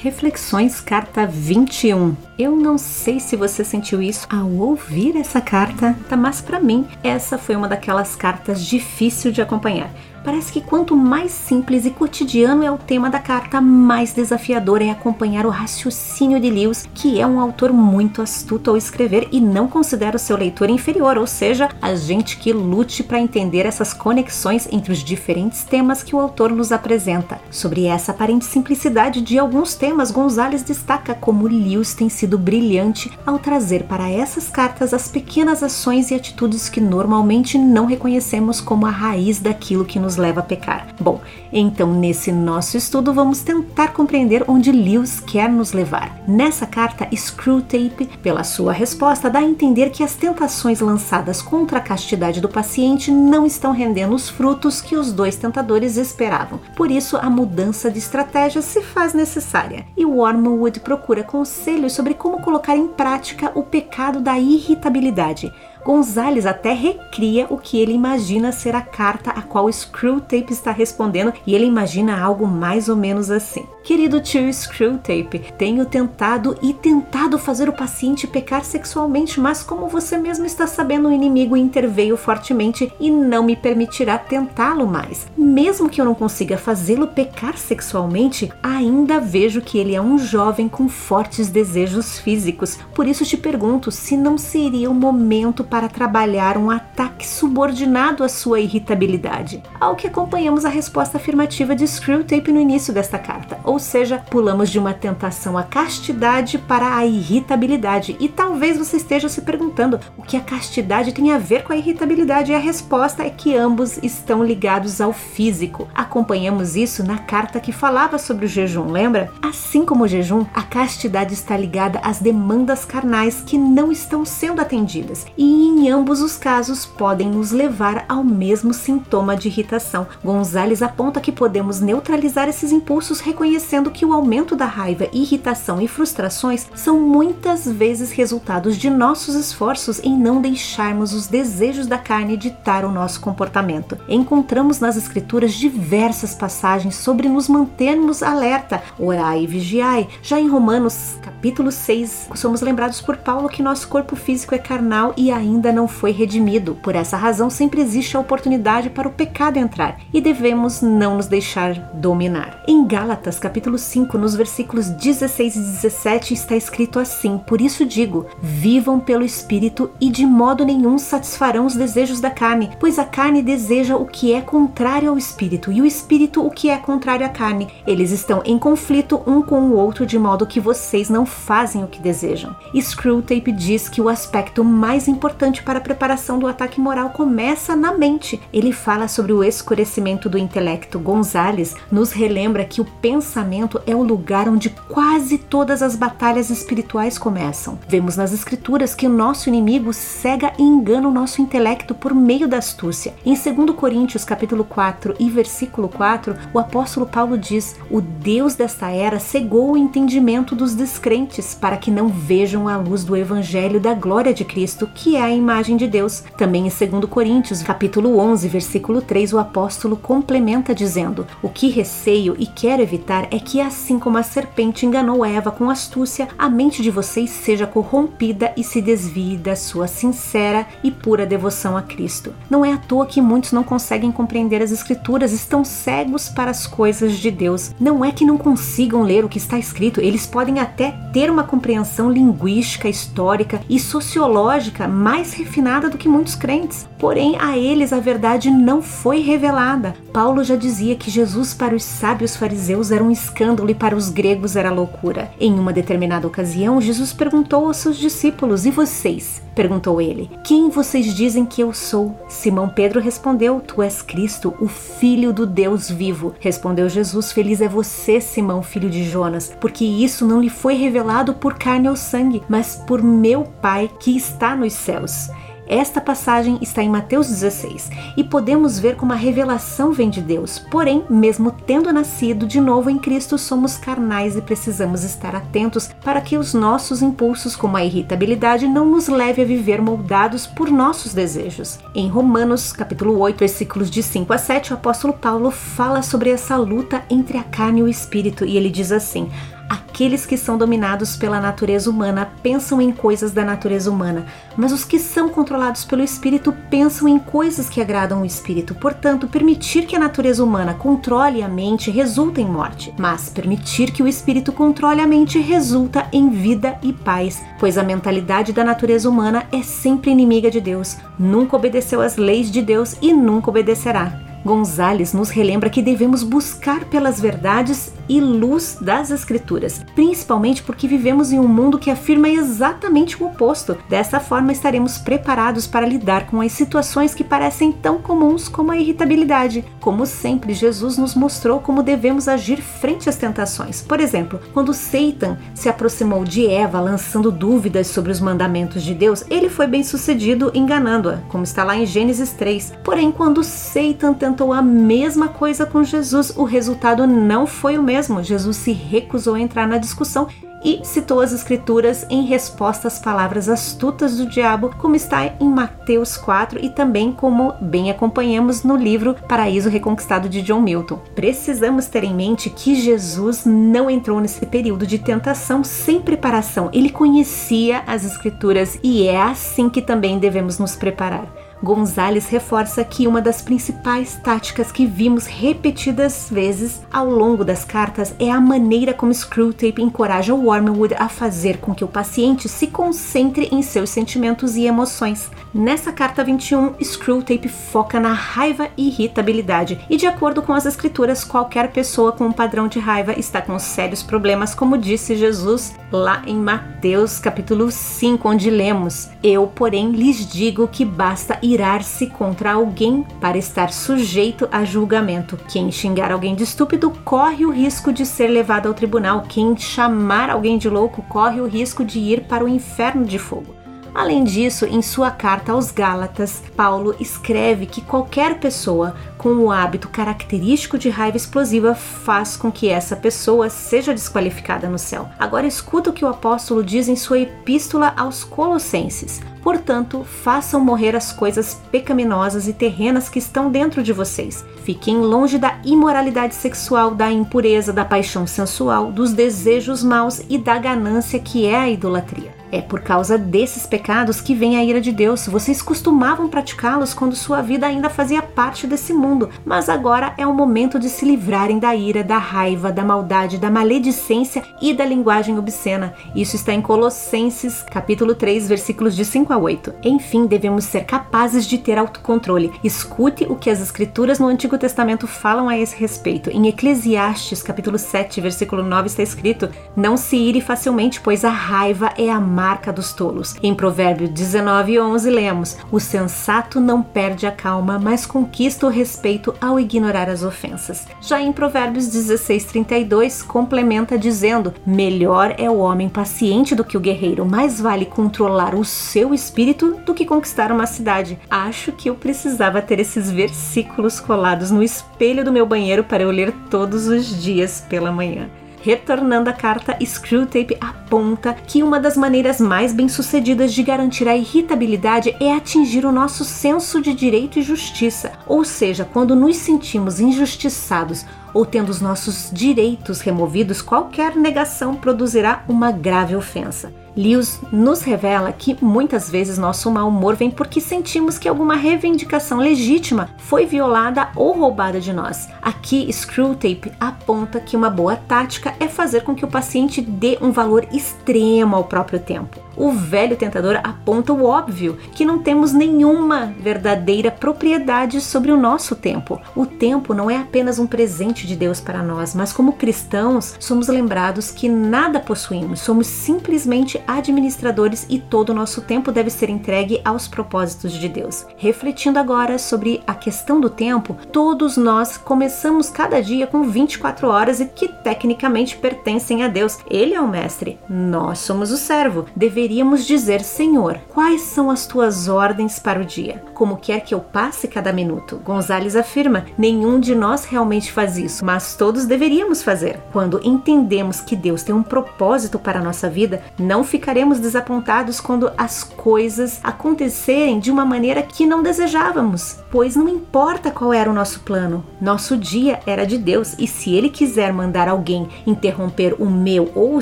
Reflexões, 0.02 0.80
carta 0.80 1.26
21. 1.28 2.16
Eu 2.38 2.56
não 2.56 2.78
sei 2.78 3.20
se 3.20 3.36
você 3.36 3.66
sentiu 3.66 4.02
isso 4.02 4.26
ao 4.30 4.50
ouvir 4.50 5.18
essa 5.18 5.42
carta, 5.42 5.94
mas 6.18 6.40
para 6.40 6.58
mim 6.58 6.88
essa 7.04 7.38
foi 7.38 7.54
uma 7.58 7.68
daquelas 7.68 8.16
cartas 8.16 8.66
difícil 8.66 9.30
de 9.30 9.42
acompanhar. 9.42 9.92
Parece 10.24 10.52
que 10.52 10.62
quanto 10.62 10.96
mais 10.96 11.32
simples 11.32 11.86
e 11.86 11.92
cotidiano 11.92 12.64
é 12.64 12.70
o 12.70 12.78
tema 12.78 13.10
da 13.10 13.20
carta, 13.20 13.62
mais 13.62 14.14
desafiador 14.14 14.82
é 14.82 14.90
acompanhar 14.90 15.46
o 15.46 15.50
raciocínio 15.50 16.40
de 16.40 16.50
Lewis, 16.50 16.88
que 16.94 17.20
é 17.20 17.26
um 17.26 17.40
autor 17.40 17.72
muito 17.72 18.22
astuto 18.22 18.70
ao 18.70 18.78
escrever 18.78 19.28
e 19.32 19.40
não 19.40 19.68
considera 19.68 20.16
o 20.16 20.20
seu 20.20 20.38
leitor 20.38 20.70
inferior, 20.70 21.18
ou 21.18 21.26
seja, 21.26 21.70
a 21.82 21.96
gente 21.96 22.38
que 22.38 22.52
lute 22.52 23.04
para 23.04 23.20
entender 23.20 23.66
essas 23.66 23.94
conexões 23.94 24.68
entre 24.72 24.92
os 24.92 25.00
diferentes 25.00 25.64
temas 25.64 26.04
que 26.04 26.16
o 26.16 26.20
autor 26.20 26.52
nos 26.52 26.72
apresenta. 26.72 27.40
Sobre 27.50 27.86
essa 27.86 28.12
aparente 28.12 28.46
simplicidade 28.46 29.22
de 29.22 29.40
alguns 29.40 29.76
temas, 29.76 30.12
Gonzalez 30.12 30.64
destaca 30.64 31.14
como 31.14 31.48
Lewis 31.48 31.94
tem 31.94 32.10
sido 32.10 32.38
brilhante 32.38 33.12
ao 33.26 33.40
trazer 33.40 33.84
para 33.84 34.10
essas 34.10 34.50
cartas 34.50 34.94
as 34.94 35.08
pequenas 35.08 35.64
ações 35.64 36.12
e 36.12 36.16
atitudes 36.16 36.68
que 36.68 36.82
normalmente 36.82 37.58
não 37.58 37.86
reconhecemos 37.86 38.60
como 38.60 38.86
a 38.86 38.92
raiz 38.92 39.40
daquilo 39.40 39.86
que 39.86 40.00
nos 40.00 40.09
nos 40.10 40.18
leva 40.18 40.40
a 40.40 40.44
pecar. 40.44 40.88
Bom, 41.00 41.22
então 41.54 41.94
nesse 41.94 42.32
nosso 42.32 42.76
estudo 42.76 43.14
vamos 43.14 43.42
tentar 43.42 43.90
compreender 43.90 44.44
onde 44.48 44.72
Lewis 44.72 45.20
quer 45.20 45.48
nos 45.48 45.72
levar. 45.72 46.20
Nessa 46.28 46.66
carta, 46.66 47.08
Screwtape, 47.16 48.10
pela 48.24 48.44
sua 48.44 48.74
resposta, 48.74 49.30
dá 49.30 49.38
a 49.38 49.44
entender 49.44 49.92
que 49.92 50.04
as 50.04 50.16
tentações 50.16 50.80
lançadas 50.80 51.44
contra 51.44 51.78
a 51.78 51.82
castidade 51.82 52.42
do 52.42 52.50
paciente 52.50 53.12
não 53.12 53.46
estão 53.46 53.72
rendendo 53.72 54.16
os 54.16 54.28
frutos 54.28 54.82
que 54.82 54.96
os 54.96 55.14
dois 55.14 55.36
tentadores 55.36 55.96
esperavam. 55.96 56.60
Por 56.76 56.90
isso, 56.90 57.16
a 57.18 57.30
mudança 57.30 57.92
de 57.92 58.00
estratégia 58.00 58.64
se 58.64 58.82
faz 58.82 59.14
necessária. 59.14 59.86
E 59.96 60.06
Wormwood 60.06 60.80
procura 60.80 61.24
conselhos 61.24 61.94
sobre 61.94 62.16
como 62.16 62.42
colocar 62.42 62.76
em 62.76 62.88
prática 62.88 63.52
o 63.54 63.62
pecado 63.62 64.20
da 64.20 64.40
irritabilidade 64.40 65.54
Gonzales 65.84 66.46
até 66.46 66.74
recria 66.74 67.48
o 67.50 67.58
que 67.58 67.80
ele 67.80 67.94
imagina 67.94 68.52
ser 68.52 68.76
a 68.76 68.82
carta 68.82 69.32
a 69.32 69.42
qual 69.42 69.72
Screwtape 69.72 70.52
está 70.52 70.72
respondendo 70.72 71.34
e 71.46 71.56
ele 71.56 71.66
imagina 71.66 72.20
algo 72.20 72.46
mais 72.48 72.90
ou 72.90 72.96
menos 72.96 73.32
assim. 73.32 73.66
Querido 73.90 74.22
tio 74.22 74.54
Screwtape, 74.54 75.52
tenho 75.58 75.84
tentado 75.84 76.56
e 76.62 76.76
tentado 76.76 77.40
fazer 77.40 77.68
o 77.68 77.74
paciente 77.74 78.28
pecar 78.28 78.64
sexualmente, 78.64 79.40
mas 79.40 79.64
como 79.64 79.88
você 79.88 80.16
mesmo 80.16 80.46
está 80.46 80.68
sabendo, 80.68 81.10
o 81.10 81.12
inimigo 81.12 81.58
interveio 81.58 82.16
fortemente 82.16 82.94
e 83.00 83.10
não 83.10 83.44
me 83.44 83.56
permitirá 83.56 84.16
tentá-lo 84.20 84.86
mais. 84.86 85.26
Mesmo 85.36 85.90
que 85.90 86.00
eu 86.00 86.06
não 86.06 86.14
consiga 86.14 86.56
fazê-lo 86.56 87.08
pecar 87.08 87.58
sexualmente, 87.58 88.54
ainda 88.62 89.20
vejo 89.20 89.60
que 89.60 89.80
ele 89.80 89.96
é 89.96 90.02
um 90.02 90.20
jovem 90.20 90.70
com 90.70 90.88
fortes 90.88 91.50
desejos 91.50 92.20
físicos. 92.20 92.78
Por 92.94 93.08
isso 93.08 93.26
te 93.26 93.38
pergunto 93.38 93.90
se 93.90 94.16
não 94.16 94.38
seria 94.38 94.92
o 94.92 94.94
momento 94.94 95.64
para 95.64 95.90
trabalhar 95.90 96.60
um 96.60 96.70
ataque 96.70 97.26
subordinado 97.26 98.24
à 98.24 98.30
sua 98.30 98.60
irritabilidade. 98.60 99.64
Ao 99.80 99.96
que 99.96 100.06
acompanhamos 100.06 100.64
a 100.64 100.70
resposta 100.70 101.18
afirmativa 101.18 101.76
de 101.76 101.88
Screwtape 101.88 102.52
no 102.52 102.62
início 102.62 102.94
desta 102.94 103.18
carta, 103.18 103.58
ou 103.64 103.79
Ou 103.80 103.84
seja, 103.84 104.18
pulamos 104.18 104.70
de 104.70 104.78
uma 104.78 104.94
tentação 104.94 105.58
à 105.58 105.64
castidade 105.64 106.58
para 106.58 106.98
a 106.98 107.06
irritabilidade. 107.06 108.18
E 108.20 108.28
talvez 108.28 108.78
você 108.78 108.98
esteja 108.98 109.30
se 109.30 109.42
perguntando 109.42 110.02
o 110.18 110.22
que 110.22 110.36
a 110.36 110.42
castidade 110.42 111.14
tem 111.14 111.32
a 111.32 111.38
ver 111.38 111.64
com 111.64 111.72
a 111.72 111.78
irritabilidade. 111.78 112.52
E 112.52 112.56
a 112.56 112.60
resposta 112.60 113.24
é 113.24 113.30
que 113.30 113.56
ambos 113.56 113.98
estão 114.04 114.44
ligados 114.44 115.00
ao 115.00 115.14
físico. 115.14 115.88
Acompanhamos 115.96 116.76
isso 116.76 117.06
na 117.06 117.20
carta 117.20 117.58
que 117.62 117.72
falava 117.72 118.18
sobre 118.18 118.48
o 118.48 118.50
jejum, 118.50 118.92
lembra? 118.92 119.32
Assim 119.42 119.86
como 119.86 120.04
o 120.04 120.08
jejum, 120.10 120.46
a 120.54 120.62
castidade 120.62 121.34
está 121.34 121.56
ligada 121.56 122.00
às 122.04 122.20
demandas 122.20 122.84
carnais 122.84 123.42
que 123.46 123.58
não 123.58 123.94
estão 123.94 124.26
sendo 124.26 124.60
atendidas. 124.60 125.26
E 125.38 125.70
em 125.70 125.90
ambos 125.90 126.20
os 126.20 126.36
casos 126.36 126.86
podem 126.86 127.30
nos 127.30 127.52
levar 127.52 128.04
ao 128.10 128.26
mesmo 128.26 128.74
sintoma 128.74 129.38
de 129.38 129.48
irritação. 129.48 130.06
Gonzales 130.22 130.82
aponta 130.82 131.22
que 131.22 131.32
podemos 131.32 131.80
neutralizar 131.80 132.50
esses 132.50 132.74
impulsos 132.74 133.22
reconhecendo 133.22 133.59
que 133.92 134.06
o 134.06 134.14
aumento 134.14 134.56
da 134.56 134.66
raiva, 134.66 135.08
irritação 135.14 135.82
e 135.82 135.88
frustrações 135.88 136.68
são 136.74 137.00
muitas 137.00 137.70
vezes 137.70 138.12
resultados 138.12 138.78
de 138.78 138.90
nossos 138.90 139.36
esforços 139.36 140.00
em 140.04 140.18
não 140.18 140.42
deixarmos 140.42 141.14
os 141.14 141.28
desejos 141.28 141.86
da 141.86 141.98
carne 141.98 142.38
ditar 142.38 142.86
o 142.86 142.92
nosso 142.92 143.20
comportamento. 143.20 143.98
Encontramos 144.08 144.80
nas 144.80 144.96
escrituras 144.96 145.54
diversas 145.54 146.34
passagens 146.34 146.96
sobre 146.96 147.28
nos 147.28 147.48
mantermos 147.48 148.24
alerta, 148.24 148.82
orai 148.98 149.44
e 149.44 149.48
vigiai. 149.48 150.08
Já 150.22 150.40
em 150.40 150.48
Romanos 150.48 151.18
capítulo 151.22 151.72
6, 151.72 152.30
somos 152.36 152.62
lembrados 152.62 153.02
por 153.02 153.18
Paulo 153.18 153.50
que 153.50 153.62
nosso 153.62 153.88
corpo 153.88 154.16
físico 154.16 154.56
é 154.56 154.58
carnal 154.58 155.14
e 155.16 155.32
ainda 155.32 155.72
não 155.72 155.88
foi 155.88 156.12
redimido. 156.12 156.76
Por 156.76 156.96
essa 156.96 157.18
razão, 157.18 157.50
sempre 157.50 157.82
existe 157.82 158.16
a 158.16 158.20
oportunidade 158.20 158.90
para 158.90 159.08
o 159.08 159.12
pecado 159.12 159.58
entrar 159.58 160.00
e 160.14 160.22
devemos 160.22 160.82
não 160.82 161.18
nos 161.18 161.28
deixar 161.28 161.74
dominar. 161.94 162.64
Em 162.68 162.86
Gálatas, 162.86 163.38
capítulo 163.38 163.49
5, 163.78 164.18
nos 164.18 164.36
versículos 164.36 164.90
16 164.90 165.56
e 165.56 165.60
17, 165.60 166.34
está 166.34 166.56
escrito 166.56 167.00
assim: 167.00 167.38
Por 167.38 167.62
isso 167.62 167.86
digo, 167.86 168.26
vivam 168.42 169.00
pelo 169.00 169.26
Espírito 169.26 169.90
e 170.00 170.10
de 170.10 170.26
modo 170.26 170.66
nenhum 170.66 170.98
satisfarão 170.98 171.66
os 171.66 171.76
desejos 171.76 172.20
da 172.20 172.30
carne, 172.30 172.70
pois 172.80 173.00
a 173.00 173.06
carne 173.06 173.42
deseja 173.42 173.96
o 173.96 174.06
que 174.06 174.34
é 174.34 174.42
contrário 174.42 175.10
ao 175.10 175.18
Espírito 175.18 175.72
e 175.72 175.82
o 175.82 175.86
Espírito 175.86 176.46
o 176.46 176.52
que 176.52 176.70
é 176.70 176.78
contrário 176.78 177.26
à 177.26 177.30
carne. 177.30 177.68
Eles 177.86 178.12
estão 178.12 178.42
em 178.46 178.58
conflito 178.58 179.22
um 179.26 179.42
com 179.42 179.62
o 179.62 179.76
outro, 179.76 180.06
de 180.06 180.20
modo 180.20 180.46
que 180.46 180.60
vocês 180.60 181.10
não 181.10 181.26
fazem 181.26 181.84
o 181.84 181.88
que 181.88 182.00
desejam. 182.00 182.56
Screwtape 182.80 183.52
diz 183.52 183.90
que 183.90 184.02
o 184.02 184.10
aspecto 184.10 184.64
mais 184.64 185.08
importante 185.08 185.64
para 185.64 185.80
a 185.80 185.82
preparação 185.82 186.38
do 186.38 186.48
ataque 186.48 186.80
moral 186.80 187.10
começa 187.10 187.76
na 187.76 187.94
mente. 187.94 188.40
Ele 188.54 188.72
fala 188.72 189.08
sobre 189.08 189.34
o 189.34 189.44
escurecimento 189.44 190.30
do 190.30 190.38
intelecto. 190.38 191.00
Gonzales 191.00 191.76
nos 191.92 192.12
relembra 192.12 192.66
que 192.66 192.82
o 192.82 192.86
pensamento 192.86 193.39
é 193.86 193.96
o 193.96 194.04
lugar 194.04 194.50
onde 194.50 194.70
quase 194.88 195.38
todas 195.38 195.82
as 195.82 195.96
batalhas 195.96 196.50
espirituais 196.50 197.18
começam. 197.18 197.80
Vemos 197.88 198.16
nas 198.18 198.34
escrituras 198.34 198.94
que 198.94 199.08
o 199.08 199.10
nosso 199.10 199.50
inimigo 199.50 199.94
cega 199.94 200.52
e 200.58 200.64
engana 200.64 201.08
o 201.08 201.12
nosso 201.12 201.42
intelecto 201.42 201.96
por 201.96 202.14
meio 202.14 202.48
da 202.48 202.58
astúcia. 202.58 203.14
Em 203.26 203.34
2 203.34 203.76
Coríntios 203.76 204.26
capítulo 204.26 204.64
4 204.64 205.16
e 205.20 205.30
versículo 205.30 205.88
4, 205.88 206.36
o 206.54 206.60
apóstolo 206.60 207.06
Paulo 207.06 207.38
diz: 207.38 207.76
"O 207.90 208.02
Deus 208.02 208.56
desta 208.56 208.90
era 208.90 209.20
cegou 209.20 209.72
o 209.72 209.78
entendimento 209.78 210.56
dos 210.56 210.76
descrentes 210.76 211.56
para 211.56 211.78
que 211.78 211.90
não 211.92 212.08
vejam 212.10 212.68
a 212.68 212.78
luz 212.78 213.04
do 213.04 213.16
evangelho 213.16 213.80
da 213.80 213.94
glória 213.94 214.34
de 214.34 214.44
Cristo, 214.44 214.90
que 214.94 215.16
é 215.16 215.22
a 215.22 215.32
imagem 215.32 215.78
de 215.78 215.88
Deus". 215.88 216.24
Também 216.38 216.68
em 216.68 216.90
2 216.90 217.06
Coríntios 217.10 217.62
capítulo 217.62 218.18
11, 218.18 218.48
versículo 218.48 219.02
3, 219.02 219.34
o 219.34 219.40
apóstolo 219.40 219.96
complementa 219.96 220.76
dizendo: 220.76 221.26
"O 221.42 221.50
que 221.50 221.70
receio 221.70 222.36
e 222.38 222.46
quero 222.46 222.82
evitar 222.82 223.28
é 223.32 223.40
que 223.40 223.62
assim 223.62 224.00
como 224.00 224.18
a 224.18 224.24
serpente 224.24 224.86
enganou 224.86 225.26
Eva 225.26 225.52
com 225.52 225.70
astúcia, 225.70 226.28
a 226.38 226.50
mente 226.50 226.82
de 226.82 226.90
vocês 226.90 227.30
seja 227.30 227.68
corrompida 227.68 228.52
e 228.58 228.64
se 228.64 228.82
desvie 228.82 229.38
da 229.38 229.56
sua 229.56 229.88
sincera 229.88 230.68
e 230.84 230.92
pura 230.92 231.26
devoção 231.26 231.78
a 231.78 231.82
Cristo. 231.82 232.34
Não 232.50 232.66
é 232.66 232.74
à 232.74 232.78
toa 232.78 233.06
que 233.06 233.22
muitos 233.22 233.52
não 233.52 233.64
conseguem 233.64 234.12
compreender 234.12 234.62
as 234.62 234.72
Escrituras, 234.72 235.32
estão 235.32 235.64
cegos 235.64 236.30
para 236.30 236.52
as 236.52 236.66
coisas 236.66 237.18
de 237.18 237.30
Deus. 237.30 237.72
Não 237.80 238.04
é 238.04 238.12
que 238.12 238.26
não 238.26 238.38
consigam 238.38 239.04
ler 239.04 239.26
o 239.26 239.30
que 239.30 239.38
está 239.38 239.58
escrito, 239.58 240.02
eles 240.02 240.26
podem 240.26 240.60
até 240.60 240.92
ter 241.14 241.30
uma 241.30 241.44
compreensão 241.44 242.10
linguística, 242.10 242.88
histórica 242.88 243.62
e 243.70 243.80
sociológica 243.80 244.88
mais 244.88 245.34
refinada 245.34 245.90
do 245.90 245.98
que 245.98 246.08
muitos 246.08 246.36
crentes. 246.36 246.88
Porém, 246.98 247.38
a 247.40 247.58
eles 247.58 247.94
a 247.94 248.00
verdade 248.00 248.50
não 248.50 248.82
foi 248.82 249.22
revelada. 249.22 249.94
Paulo 250.14 250.44
já 250.44 250.56
dizia 250.56 250.96
que 250.96 251.12
Jesus 251.12 251.54
para 251.54 251.76
os 251.76 251.84
sábios 251.84 252.36
fariseus 252.36 252.92
era 252.92 253.04
um 253.04 253.12
escândalo 253.20 253.70
e 253.70 253.76
para 253.76 253.96
os 253.96 254.10
gregos 254.10 254.56
era 254.56 254.72
loucura. 254.72 255.32
Em 255.40 255.58
uma 255.58 255.74
determinada 255.74 256.28
ocasião, 256.28 256.82
Jesus 256.82 257.14
perguntou 257.14 257.68
aos 257.68 257.78
seus 257.78 257.98
discípulos: 257.98 258.66
E 258.66 258.72
vocês? 258.72 259.42
perguntou 259.60 260.00
ele. 260.00 260.30
Quem 260.46 260.70
vocês 260.70 261.14
dizem 261.14 261.46
que 261.46 261.62
eu 261.62 261.74
sou? 261.74 262.18
Simão 262.30 262.70
Pedro 262.70 263.02
respondeu: 263.02 263.60
Tu 263.60 263.82
és 263.82 264.02
Cristo, 264.02 264.56
o 264.60 264.68
Filho 264.68 265.34
do 265.34 265.46
Deus 265.46 265.90
vivo. 265.90 266.34
Respondeu 266.40 266.88
Jesus: 266.88 267.32
Feliz 267.32 267.60
é 267.60 267.68
você, 267.68 268.22
Simão, 268.22 268.64
filho 268.64 268.90
de 268.90 269.04
Jonas, 269.04 269.54
porque 269.60 269.84
isso 269.84 270.26
não 270.26 270.42
lhe 270.42 270.50
foi 270.50 270.76
revelado 270.76 271.34
por 271.34 271.56
carne 271.56 271.90
ou 271.90 271.96
sangue, 271.96 272.42
mas 272.48 272.82
por 272.88 273.04
meu 273.04 273.44
Pai 273.62 273.90
que 274.00 274.16
está 274.16 274.56
nos 274.56 274.74
céus. 274.74 275.30
Esta 275.70 276.02
passagem 276.02 276.58
está 276.64 276.82
em 276.82 276.90
Mateus 276.90 277.28
16 277.28 277.92
e 278.18 278.24
podemos 278.24 278.80
ver 278.80 278.96
como 278.96 279.14
a 279.14 279.16
revelação 279.16 279.92
vem 279.94 280.10
de 280.10 280.20
Deus. 280.20 280.58
Porém, 280.58 281.06
mesmo 281.08 281.52
tendo 281.52 281.94
nascido 281.94 282.48
de 282.48 282.60
novo 282.60 282.90
em 282.90 282.98
Cristo, 282.98 283.38
somos 283.38 283.78
carnais 283.78 284.36
e 284.36 284.42
precisamos 284.42 285.04
estar 285.04 285.36
atentos 285.36 285.92
para 286.04 286.22
que 286.22 286.40
os 286.40 286.56
nossos 286.56 287.04
impulsos, 287.04 287.56
como 287.56 287.78
a 287.78 287.86
irritabilidade, 287.86 288.68
não 288.68 288.84
nos 288.84 289.08
leve 289.08 289.44
a 289.44 289.46
viver 289.46 289.80
moldados 289.80 290.48
por 290.48 290.72
nossos 290.72 291.14
desejos. 291.14 291.78
Em 291.94 292.08
Romanos, 292.08 292.74
capítulo 292.74 293.20
8, 293.20 293.38
versículos 293.38 293.92
de 293.92 294.02
5 294.02 294.34
a 294.34 294.40
7, 294.40 294.72
o 294.72 294.76
apóstolo 294.76 295.14
Paulo 295.14 295.52
fala 295.52 296.02
sobre 296.02 296.32
essa 296.32 296.58
luta 296.58 297.04
entre 297.12 297.38
a 297.38 297.44
carne 297.44 297.82
e 297.82 297.84
o 297.84 297.88
espírito 297.88 298.44
e 298.44 298.58
ele 298.58 298.72
diz 298.72 298.92
assim: 298.92 299.30
Aqueles 299.70 300.26
que 300.26 300.36
são 300.36 300.58
dominados 300.58 301.16
pela 301.16 301.40
natureza 301.40 301.92
humana 301.92 302.32
pensam 302.42 302.82
em 302.82 302.92
coisas 302.92 303.32
da 303.32 303.46
natureza 303.46 303.92
humana, 303.92 304.26
mas 304.58 304.72
os 304.72 304.84
que 304.84 304.98
são 304.98 305.30
controlados 305.30 305.86
pelo 305.86 306.02
espírito 306.02 306.52
pensam 306.72 307.08
em 307.08 307.20
coisas 307.20 307.70
que 307.70 307.80
agradam 307.80 308.24
o 308.24 308.26
espírito. 308.26 308.74
Portanto, 308.74 309.28
permitir 309.28 309.86
que 309.86 309.96
a 309.96 310.00
natureza 310.00 310.44
humana 310.44 310.74
controle 310.74 311.44
a 311.44 311.48
mente 311.48 311.92
resulta 311.92 312.42
em 312.42 312.46
morte, 312.46 312.92
mas 312.98 313.30
permitir 313.30 313.92
que 313.92 314.02
o 314.02 314.08
espírito 314.08 314.52
controle 314.52 315.02
a 315.02 315.08
mente 315.08 315.38
resulta 315.38 316.08
em 316.12 316.30
vida 316.30 316.80
e 316.82 316.92
paz, 316.92 317.44
pois 317.60 317.78
a 317.78 317.84
mentalidade 317.84 318.52
da 318.52 318.64
natureza 318.64 319.08
humana 319.08 319.46
é 319.52 319.62
sempre 319.62 320.10
inimiga 320.10 320.50
de 320.50 320.60
Deus, 320.60 320.98
nunca 321.20 321.56
obedeceu 321.56 322.02
às 322.02 322.16
leis 322.18 322.50
de 322.50 322.62
Deus 322.62 322.96
e 323.02 323.14
nunca 323.14 323.52
obedecerá. 323.52 324.20
Gonzales 324.44 325.14
nos 325.14 325.30
relembra 325.30 325.70
que 325.70 325.82
devemos 325.82 326.24
buscar 326.24 326.86
pelas 326.86 327.20
verdades 327.20 327.94
e 328.10 328.20
luz 328.20 328.78
das 328.82 329.12
Escrituras, 329.12 329.86
principalmente 329.96 330.64
porque 330.64 330.88
vivemos 330.88 331.32
em 331.32 331.40
um 331.40 331.48
mundo 331.48 331.80
que 331.80 331.92
afirma 331.92 332.28
exatamente 332.28 333.22
o 333.22 333.28
oposto. 333.28 333.78
Dessa 333.88 334.20
forma, 334.20 334.52
estaremos 334.52 334.98
preparados 334.98 335.68
para 335.68 335.86
lidar 335.86 336.26
com 336.26 336.42
as 336.42 336.52
situações 336.52 337.14
que 337.14 337.24
parecem 337.24 337.72
tão 337.72 338.00
comuns 338.00 338.50
como 338.50 338.72
a 338.72 338.78
irritabilidade. 338.78 339.64
Como 339.80 340.06
sempre, 340.06 340.54
Jesus 340.54 340.98
nos 340.98 341.14
mostrou 341.16 341.60
como 341.60 341.84
devemos 341.84 342.28
agir 342.28 342.62
frente 342.62 343.08
às 343.08 343.16
tentações. 343.16 343.82
Por 343.82 344.00
exemplo, 344.00 344.40
quando 344.54 344.74
Satan 344.74 345.38
se 345.54 345.70
aproximou 345.70 346.24
de 346.24 346.48
Eva 346.48 346.80
lançando 346.80 347.32
dúvidas 347.32 347.88
sobre 347.88 348.12
os 348.12 348.20
mandamentos 348.20 348.84
de 348.84 348.94
Deus, 348.94 349.24
ele 349.30 349.50
foi 349.50 349.68
bem 349.68 349.84
sucedido 349.84 350.52
enganando-a, 350.54 351.18
como 351.30 351.44
está 351.44 351.64
lá 351.64 351.78
em 351.78 351.86
Gênesis 351.86 352.32
3. 352.32 352.74
Porém, 352.84 353.12
quando 353.12 353.44
Satan 353.44 354.14
tentou 354.14 354.52
a 354.52 354.62
mesma 354.62 355.28
coisa 355.28 355.66
com 355.66 355.84
Jesus, 355.84 356.34
o 356.36 356.44
resultado 356.44 357.06
não 357.06 357.46
foi 357.46 357.78
o 357.78 357.84
mesmo. 358.00 358.24
Jesus 358.24 358.56
se 358.56 358.72
recusou 358.72 359.36
a 359.36 359.40
entrar 359.40 359.68
na 359.68 359.78
discussão 359.78 360.28
e 360.64 360.82
citou 360.84 361.22
as 361.22 361.32
escrituras 361.32 362.06
em 362.10 362.24
resposta 362.26 362.88
às 362.88 363.00
palavras 363.00 363.48
astutas 363.48 364.18
do 364.18 364.26
diabo, 364.26 364.74
como 364.78 364.96
está 364.96 365.34
em 365.40 365.50
Mateus 365.50 366.18
4 366.18 366.64
e 366.64 366.70
também 366.70 367.14
como 367.14 367.54
bem 367.62 367.90
acompanhamos 367.90 368.64
no 368.64 368.76
livro 368.76 369.16
Paraíso 369.28 369.70
Reconquistado 369.70 370.28
de 370.28 370.42
John 370.42 370.62
Milton. 370.62 371.00
Precisamos 371.16 371.86
ter 371.86 372.04
em 372.04 372.14
mente 372.14 372.50
que 372.50 372.76
Jesus 372.76 373.46
não 373.46 373.90
entrou 373.90 374.20
nesse 374.20 374.46
período 374.46 374.86
de 374.86 375.00
tentação 375.00 375.64
sem 375.64 376.02
preparação. 376.02 376.70
Ele 376.74 376.90
conhecia 376.90 377.84
as 377.88 378.04
escrituras 378.04 378.78
e 378.84 379.08
é 379.08 379.22
assim 379.22 379.70
que 379.70 379.82
também 379.82 380.20
devemos 380.20 380.60
nos 380.60 380.76
preparar. 380.76 381.39
Gonzales 381.62 382.28
reforça 382.30 382.84
que 382.84 383.08
uma 383.08 383.22
das 383.22 383.42
principais 383.42 384.16
táticas 384.16 384.72
que 384.72 384.86
vimos 384.86 385.26
repetidas 385.26 386.30
vezes 386.32 386.82
ao 386.92 387.10
longo 387.10 387.44
das 387.44 387.66
cartas 387.66 388.16
é 388.18 388.32
a 388.32 388.40
maneira 388.40 388.94
como 388.94 389.14
Screwtape 389.14 389.82
encoraja 389.82 390.34
Wormwood 390.34 390.96
a 390.96 391.10
fazer 391.10 391.58
com 391.58 391.76
que 391.76 391.84
o 391.84 391.88
paciente 391.88 392.48
se 392.48 392.68
concentre 392.68 393.50
em 393.52 393.62
seus 393.62 393.90
sentimentos 393.90 394.56
e 394.56 394.66
emoções. 394.66 395.30
Nessa 395.54 395.92
carta 395.92 396.24
21, 396.24 396.76
Screwtape 396.82 397.50
foca 397.50 398.00
na 398.00 398.14
raiva 398.14 398.70
e 398.78 398.88
irritabilidade, 398.88 399.80
e 399.90 399.98
de 399.98 400.06
acordo 400.06 400.42
com 400.42 400.54
as 400.54 400.66
escrituras, 400.66 401.24
qualquer 401.24 401.72
pessoa 401.72 402.12
com 402.12 402.26
um 402.26 402.32
padrão 402.32 402.68
de 402.68 402.80
raiva 402.80 403.14
está 403.18 403.42
com 403.42 403.58
sérios 403.60 404.04
problemas, 404.04 404.56
como 404.56 404.78
disse 404.78 405.16
Jesus 405.16 405.74
lá 405.92 406.22
em 406.26 406.36
Mateus 406.36 407.20
capítulo 407.20 407.72
5, 407.72 408.30
onde 408.30 408.50
lemos: 408.50 409.10
Eu, 409.24 409.48
porém, 409.48 409.92
lhes 409.92 410.26
digo 410.26 410.68
que 410.68 410.86
basta 410.86 411.38
irar-se 411.54 412.08
contra 412.08 412.54
alguém 412.54 413.06
para 413.20 413.38
estar 413.38 413.72
sujeito 413.72 414.48
a 414.52 414.64
julgamento. 414.64 415.38
Quem 415.48 415.72
xingar 415.72 416.12
alguém 416.12 416.36
de 416.36 416.44
estúpido 416.44 416.92
corre 417.04 417.46
o 417.46 417.52
risco 417.52 417.92
de 417.92 418.06
ser 418.06 418.28
levado 418.28 418.68
ao 418.68 418.74
tribunal. 418.74 419.24
Quem 419.28 419.58
chamar 419.58 420.30
alguém 420.30 420.58
de 420.58 420.70
louco 420.70 421.02
corre 421.04 421.42
o 421.42 421.48
risco 421.48 421.84
de 421.84 422.00
ir 422.00 422.22
para 422.22 422.44
o 422.44 422.48
inferno 422.48 423.06
de 423.06 423.20
fogo. 423.20 423.59
Além 423.94 424.24
disso, 424.24 424.66
em 424.66 424.82
sua 424.82 425.12
carta 425.12 425.52
aos 425.52 425.72
Gálatas, 425.72 426.42
Paulo 426.56 426.96
escreve 427.00 427.66
que 427.66 427.82
qualquer 427.82 428.40
pessoa 428.40 428.96
com 429.18 429.30
o 429.36 429.52
hábito 429.52 429.90
característico 429.90 430.78
de 430.78 430.90
raiva 430.90 431.18
explosiva 431.18 431.76
faz 431.76 432.38
com 432.38 432.52
que 432.52 432.70
essa 432.70 432.96
pessoa 432.96 433.50
seja 433.50 433.94
desqualificada 433.94 434.70
no 434.70 434.80
céu. 434.80 435.10
Agora 435.20 435.48
escuta 435.48 435.90
o 435.90 435.94
que 435.94 436.06
o 436.06 436.08
apóstolo 436.08 436.64
diz 436.64 436.88
em 436.88 436.96
sua 436.96 437.20
epístola 437.20 437.94
aos 437.98 438.24
Colossenses. 438.24 439.22
Portanto, 439.42 440.04
façam 440.04 440.60
morrer 440.60 440.96
as 440.96 441.12
coisas 441.12 441.60
pecaminosas 441.72 442.48
e 442.48 442.54
terrenas 442.54 443.10
que 443.10 443.20
estão 443.20 443.50
dentro 443.50 443.82
de 443.82 443.94
vocês. 443.94 444.46
Fiquem 444.64 444.98
longe 444.98 445.38
da 445.38 445.60
imoralidade 445.64 446.36
sexual, 446.36 446.94
da 446.94 447.12
impureza, 447.12 447.74
da 447.74 447.86
paixão 447.86 448.28
sensual, 448.28 448.92
dos 448.92 449.14
desejos 449.14 449.84
maus 449.84 450.22
e 450.30 450.38
da 450.38 450.58
ganância 450.58 451.20
que 451.20 451.46
é 451.46 451.56
a 451.56 451.70
idolatria. 451.70 452.39
É 452.52 452.62
por 452.62 452.82
causa 452.82 453.18
desses 453.18 453.68
pecados 453.68 454.22
que 454.22 454.34
vem 454.34 454.58
a 454.58 454.64
ira 454.64 454.82
de 454.82 454.92
Deus. 454.92 455.28
Vocês 455.28 455.62
costumavam 455.62 456.28
praticá-los 456.28 456.94
quando 456.94 457.16
sua 457.16 457.42
vida 457.42 457.68
ainda 457.68 457.90
fazia 457.90 458.22
parte 458.22 458.66
desse 458.66 458.92
mundo, 458.92 459.30
mas 459.46 459.70
agora 459.70 460.14
é 460.18 460.26
o 460.26 460.34
momento 460.34 460.80
de 460.80 460.90
se 460.90 461.06
livrarem 461.06 461.60
da 461.60 461.76
ira, 461.76 462.04
da 462.04 462.18
raiva, 462.18 462.72
da 462.72 462.84
maldade, 462.84 463.38
da 463.38 463.52
maledicência 463.52 464.44
e 464.60 464.74
da 464.74 464.84
linguagem 464.84 465.38
obscena. 465.38 465.94
Isso 466.16 466.36
está 466.36 466.52
em 466.52 466.62
Colossenses, 466.62 467.62
capítulo 467.62 468.16
3, 468.16 468.50
versículos 468.50 468.96
de 468.96 469.06
5 469.06 469.32
a 469.32 469.38
8. 469.38 469.74
Enfim, 469.84 470.26
devemos 470.26 470.66
ser 470.66 470.86
capazes 470.86 471.46
de 471.46 471.58
ter 471.60 471.78
autocontrole. 471.78 472.52
Escute 472.64 473.26
o 473.26 473.36
que 473.36 473.50
as 473.50 473.62
escrituras 473.62 474.18
no 474.18 474.28
Antigo 474.28 474.58
Testamento 474.58 475.06
falam 475.06 475.48
a 475.48 475.58
esse 475.58 475.76
respeito. 475.76 476.32
Em 476.32 476.48
Eclesiastes, 476.48 477.44
capítulo 477.44 477.78
7, 477.78 478.20
versículo 478.22 478.64
9 478.64 478.88
está 478.88 479.04
escrito: 479.04 479.50
"Não 479.76 479.96
se 479.96 480.18
ire 480.18 480.42
facilmente, 480.42 481.00
pois 481.00 481.24
a 481.24 481.30
raiva 481.30 481.94
é 481.96 482.10
a 482.10 482.20
marca 482.40 482.72
dos 482.72 482.94
tolos. 482.94 483.36
Em 483.44 483.54
Provérbios 483.54 484.12
19, 484.12 484.80
11 484.80 485.10
lemos: 485.10 485.58
O 485.70 485.78
sensato 485.78 486.62
não 486.62 486.82
perde 486.82 487.28
a 487.28 487.32
calma, 487.34 487.78
mas 487.78 488.06
conquista 488.06 488.66
o 488.66 488.70
respeito 488.70 489.36
ao 489.42 489.60
ignorar 489.60 490.10
as 490.10 490.24
ofensas. 490.24 490.88
Já 491.02 491.22
em 491.22 491.34
Provérbios 491.34 491.88
16, 491.88 492.46
32, 492.46 493.22
complementa 493.22 493.98
dizendo: 493.98 494.54
Melhor 494.66 495.36
é 495.38 495.50
o 495.50 495.58
homem 495.58 495.90
paciente 495.90 496.56
do 496.56 496.64
que 496.64 496.78
o 496.78 496.80
guerreiro, 496.80 497.26
mais 497.26 497.60
vale 497.60 497.86
controlar 497.86 498.56
o 498.56 498.64
seu 498.64 499.14
espírito 499.14 499.76
do 499.86 499.94
que 499.94 500.06
conquistar 500.06 500.50
uma 500.50 500.66
cidade. 500.66 501.20
Acho 501.30 501.74
que 501.74 501.90
eu 501.90 501.96
precisava 501.96 502.62
ter 502.62 502.80
esses 502.80 503.12
versículos 503.12 504.00
colados 504.00 504.50
no 504.50 504.64
espelho 504.64 505.26
do 505.26 505.32
meu 505.34 505.46
banheiro 505.46 505.84
para 505.84 506.04
eu 506.04 506.12
ler 506.12 506.34
todos 506.50 506.88
os 506.88 507.22
dias 507.22 507.66
pela 507.68 507.92
manhã. 507.92 508.30
Retornando 508.62 509.30
à 509.30 509.34
carta, 509.34 509.78
Screwtape 509.84 510.58
aponta 510.60 511.34
que 511.34 511.64
uma 511.64 511.80
das 511.80 511.96
maneiras 511.96 512.42
mais 512.42 512.74
bem-sucedidas 512.74 513.54
de 513.54 513.64
garantir 513.64 514.08
a 514.08 514.18
irritabilidade 514.18 515.16
é 515.20 515.34
atingir 515.34 515.86
o 515.86 515.92
nosso 515.92 516.26
senso 516.26 516.82
de 516.82 516.94
direito 516.94 517.40
e 517.40 517.42
justiça, 517.42 518.12
ou 518.28 518.44
seja, 518.44 518.84
quando 518.84 519.16
nos 519.16 519.38
sentimos 519.38 520.02
injustiçados 520.02 521.06
ou 521.34 521.46
tendo 521.46 521.70
os 521.70 521.82
nossos 521.82 522.30
direitos 522.32 523.02
removidos, 523.02 523.62
qualquer 523.62 524.16
negação 524.16 524.76
produzirá 524.76 525.44
uma 525.48 525.72
grave 525.72 526.16
ofensa. 526.16 526.74
Lewis 526.96 527.40
nos 527.52 527.82
revela 527.82 528.32
que 528.32 528.58
muitas 528.62 529.10
vezes 529.10 529.38
nosso 529.38 529.72
mau 529.72 529.88
humor 529.88 530.16
vem 530.16 530.30
porque 530.30 530.60
sentimos 530.60 531.18
que 531.18 531.30
alguma 531.30 531.56
reivindicação 531.56 532.40
legítima 532.40 533.10
foi 533.18 533.46
violada 533.46 534.10
ou 534.16 534.34
roubada 534.34 534.82
de 534.82 534.92
nós. 534.92 535.30
Aqui, 535.42 535.92
Screwtape 535.92 536.72
aponta 536.80 537.40
que 537.40 537.56
uma 537.56 537.70
boa 537.70 537.96
tática 537.96 538.54
é 538.60 538.68
fazer 538.68 539.04
com 539.04 539.16
que 539.16 539.24
o 539.24 539.30
paciente 539.30 539.82
dê 539.82 540.18
um 540.22 540.32
valor 540.32 540.68
extremo 540.74 541.56
ao 541.56 541.64
próprio 541.64 542.00
tempo. 542.00 542.49
O 542.60 542.74
velho 542.74 543.16
tentador 543.16 543.62
aponta 543.64 544.12
o 544.12 544.26
óbvio, 544.26 544.78
que 544.92 545.06
não 545.06 545.20
temos 545.20 545.54
nenhuma 545.54 546.34
verdadeira 546.42 547.10
propriedade 547.10 548.02
sobre 548.02 548.34
o 548.34 548.38
nosso 548.38 548.76
tempo. 548.76 549.18
O 549.34 549.46
tempo 549.46 549.94
não 549.94 550.12
é 550.12 550.18
apenas 550.18 550.60
um 550.60 550.68
presente 550.68 551.26
de 551.26 551.38
Deus 551.38 551.62
para 551.62 551.82
nós, 551.82 552.14
mas 552.14 552.34
como 552.34 552.52
cristãos, 552.54 553.36
somos 553.40 553.70
lembrados 553.70 554.30
que 554.30 554.50
nada 554.50 555.00
possuímos, 555.00 555.62
somos 555.62 555.88
simplesmente 555.88 556.82
administradores 556.86 557.86
e 557.88 557.98
todo 557.98 558.32
o 558.32 558.36
nosso 558.36 558.62
tempo 558.62 558.92
deve 558.92 559.10
ser 559.10 559.30
entregue 559.30 559.80
aos 559.86 560.10
propósitos 560.10 560.74
de 560.74 560.90
Deus. 560.90 561.26
Refletindo 561.38 561.98
agora 561.98 562.38
sobre 562.38 562.84
a 562.86 562.94
questão 562.94 563.40
do 563.40 563.50
tempo, 563.50 563.96
todos 564.12 564.58
nós 564.58 564.98
começamos 564.98 565.70
cada 565.70 566.02
dia 566.02 566.28
com 566.28 566.44
24 566.44 567.08
horas 567.08 567.40
e 567.40 567.46
que 567.46 567.70
tecnicamente 567.70 568.58
pertencem 568.58 569.24
a 569.24 569.30
Deus. 569.30 569.60
Ele 569.72 569.94
é 569.94 570.02
o 570.02 570.10
mestre, 570.10 570.60
nós 570.70 571.20
somos 571.20 571.54
o 571.54 571.58
servo. 571.58 572.06
Deveríamos 572.14 572.49
dizer: 572.86 573.22
Senhor, 573.22 573.80
quais 573.90 574.22
são 574.22 574.50
as 574.50 574.66
tuas 574.66 575.08
ordens 575.08 575.60
para 575.60 575.82
o 575.82 575.86
dia? 575.86 576.24
Como 576.34 576.58
quer 576.58 576.82
que 576.82 576.94
eu 576.94 577.00
passe 577.00 577.48
cada 577.48 577.72
minuto? 577.72 578.22
Gonzales 578.24 578.76
afirma: 578.76 579.26
nenhum 579.38 579.80
de 579.80 579.94
nós 579.94 580.26
realmente 580.26 580.72
faz 580.72 580.98
isso, 580.98 581.24
mas 581.24 581.56
todos 581.56 581.86
deveríamos 581.86 582.42
fazer. 582.42 582.80
Quando 582.92 583.20
entendemos 583.24 584.02
que 584.02 584.16
Deus 584.16 584.44
tem 584.44 584.56
um 584.56 584.64
propósito 584.64 585.38
para 585.38 585.60
a 585.60 585.64
nossa 585.64 585.90
vida, 585.90 586.22
não 586.38 586.64
ficaremos 586.64 587.20
desapontados 587.20 588.00
quando 588.00 588.32
as 588.38 588.64
coisas 588.64 589.40
acontecerem 589.44 590.40
de 590.40 590.52
uma 590.52 590.66
maneira 590.66 591.04
que 591.04 591.26
não 591.26 591.44
desejávamos, 591.44 592.38
pois 592.52 592.76
não 592.76 592.88
importa 592.88 593.52
qual 593.52 593.74
era 593.74 593.90
o 593.90 593.94
nosso 593.94 594.22
plano, 594.22 594.66
nosso 594.80 595.18
dia 595.18 595.60
era 595.66 595.86
de 595.86 595.98
Deus 595.98 596.36
e 596.40 596.48
se 596.48 596.74
Ele 596.74 596.90
quiser 596.90 597.34
mandar 597.34 597.68
alguém 597.68 598.08
interromper 598.26 598.96
o 599.00 599.06
meu 599.06 599.52
ou 599.56 599.76
o 599.76 599.82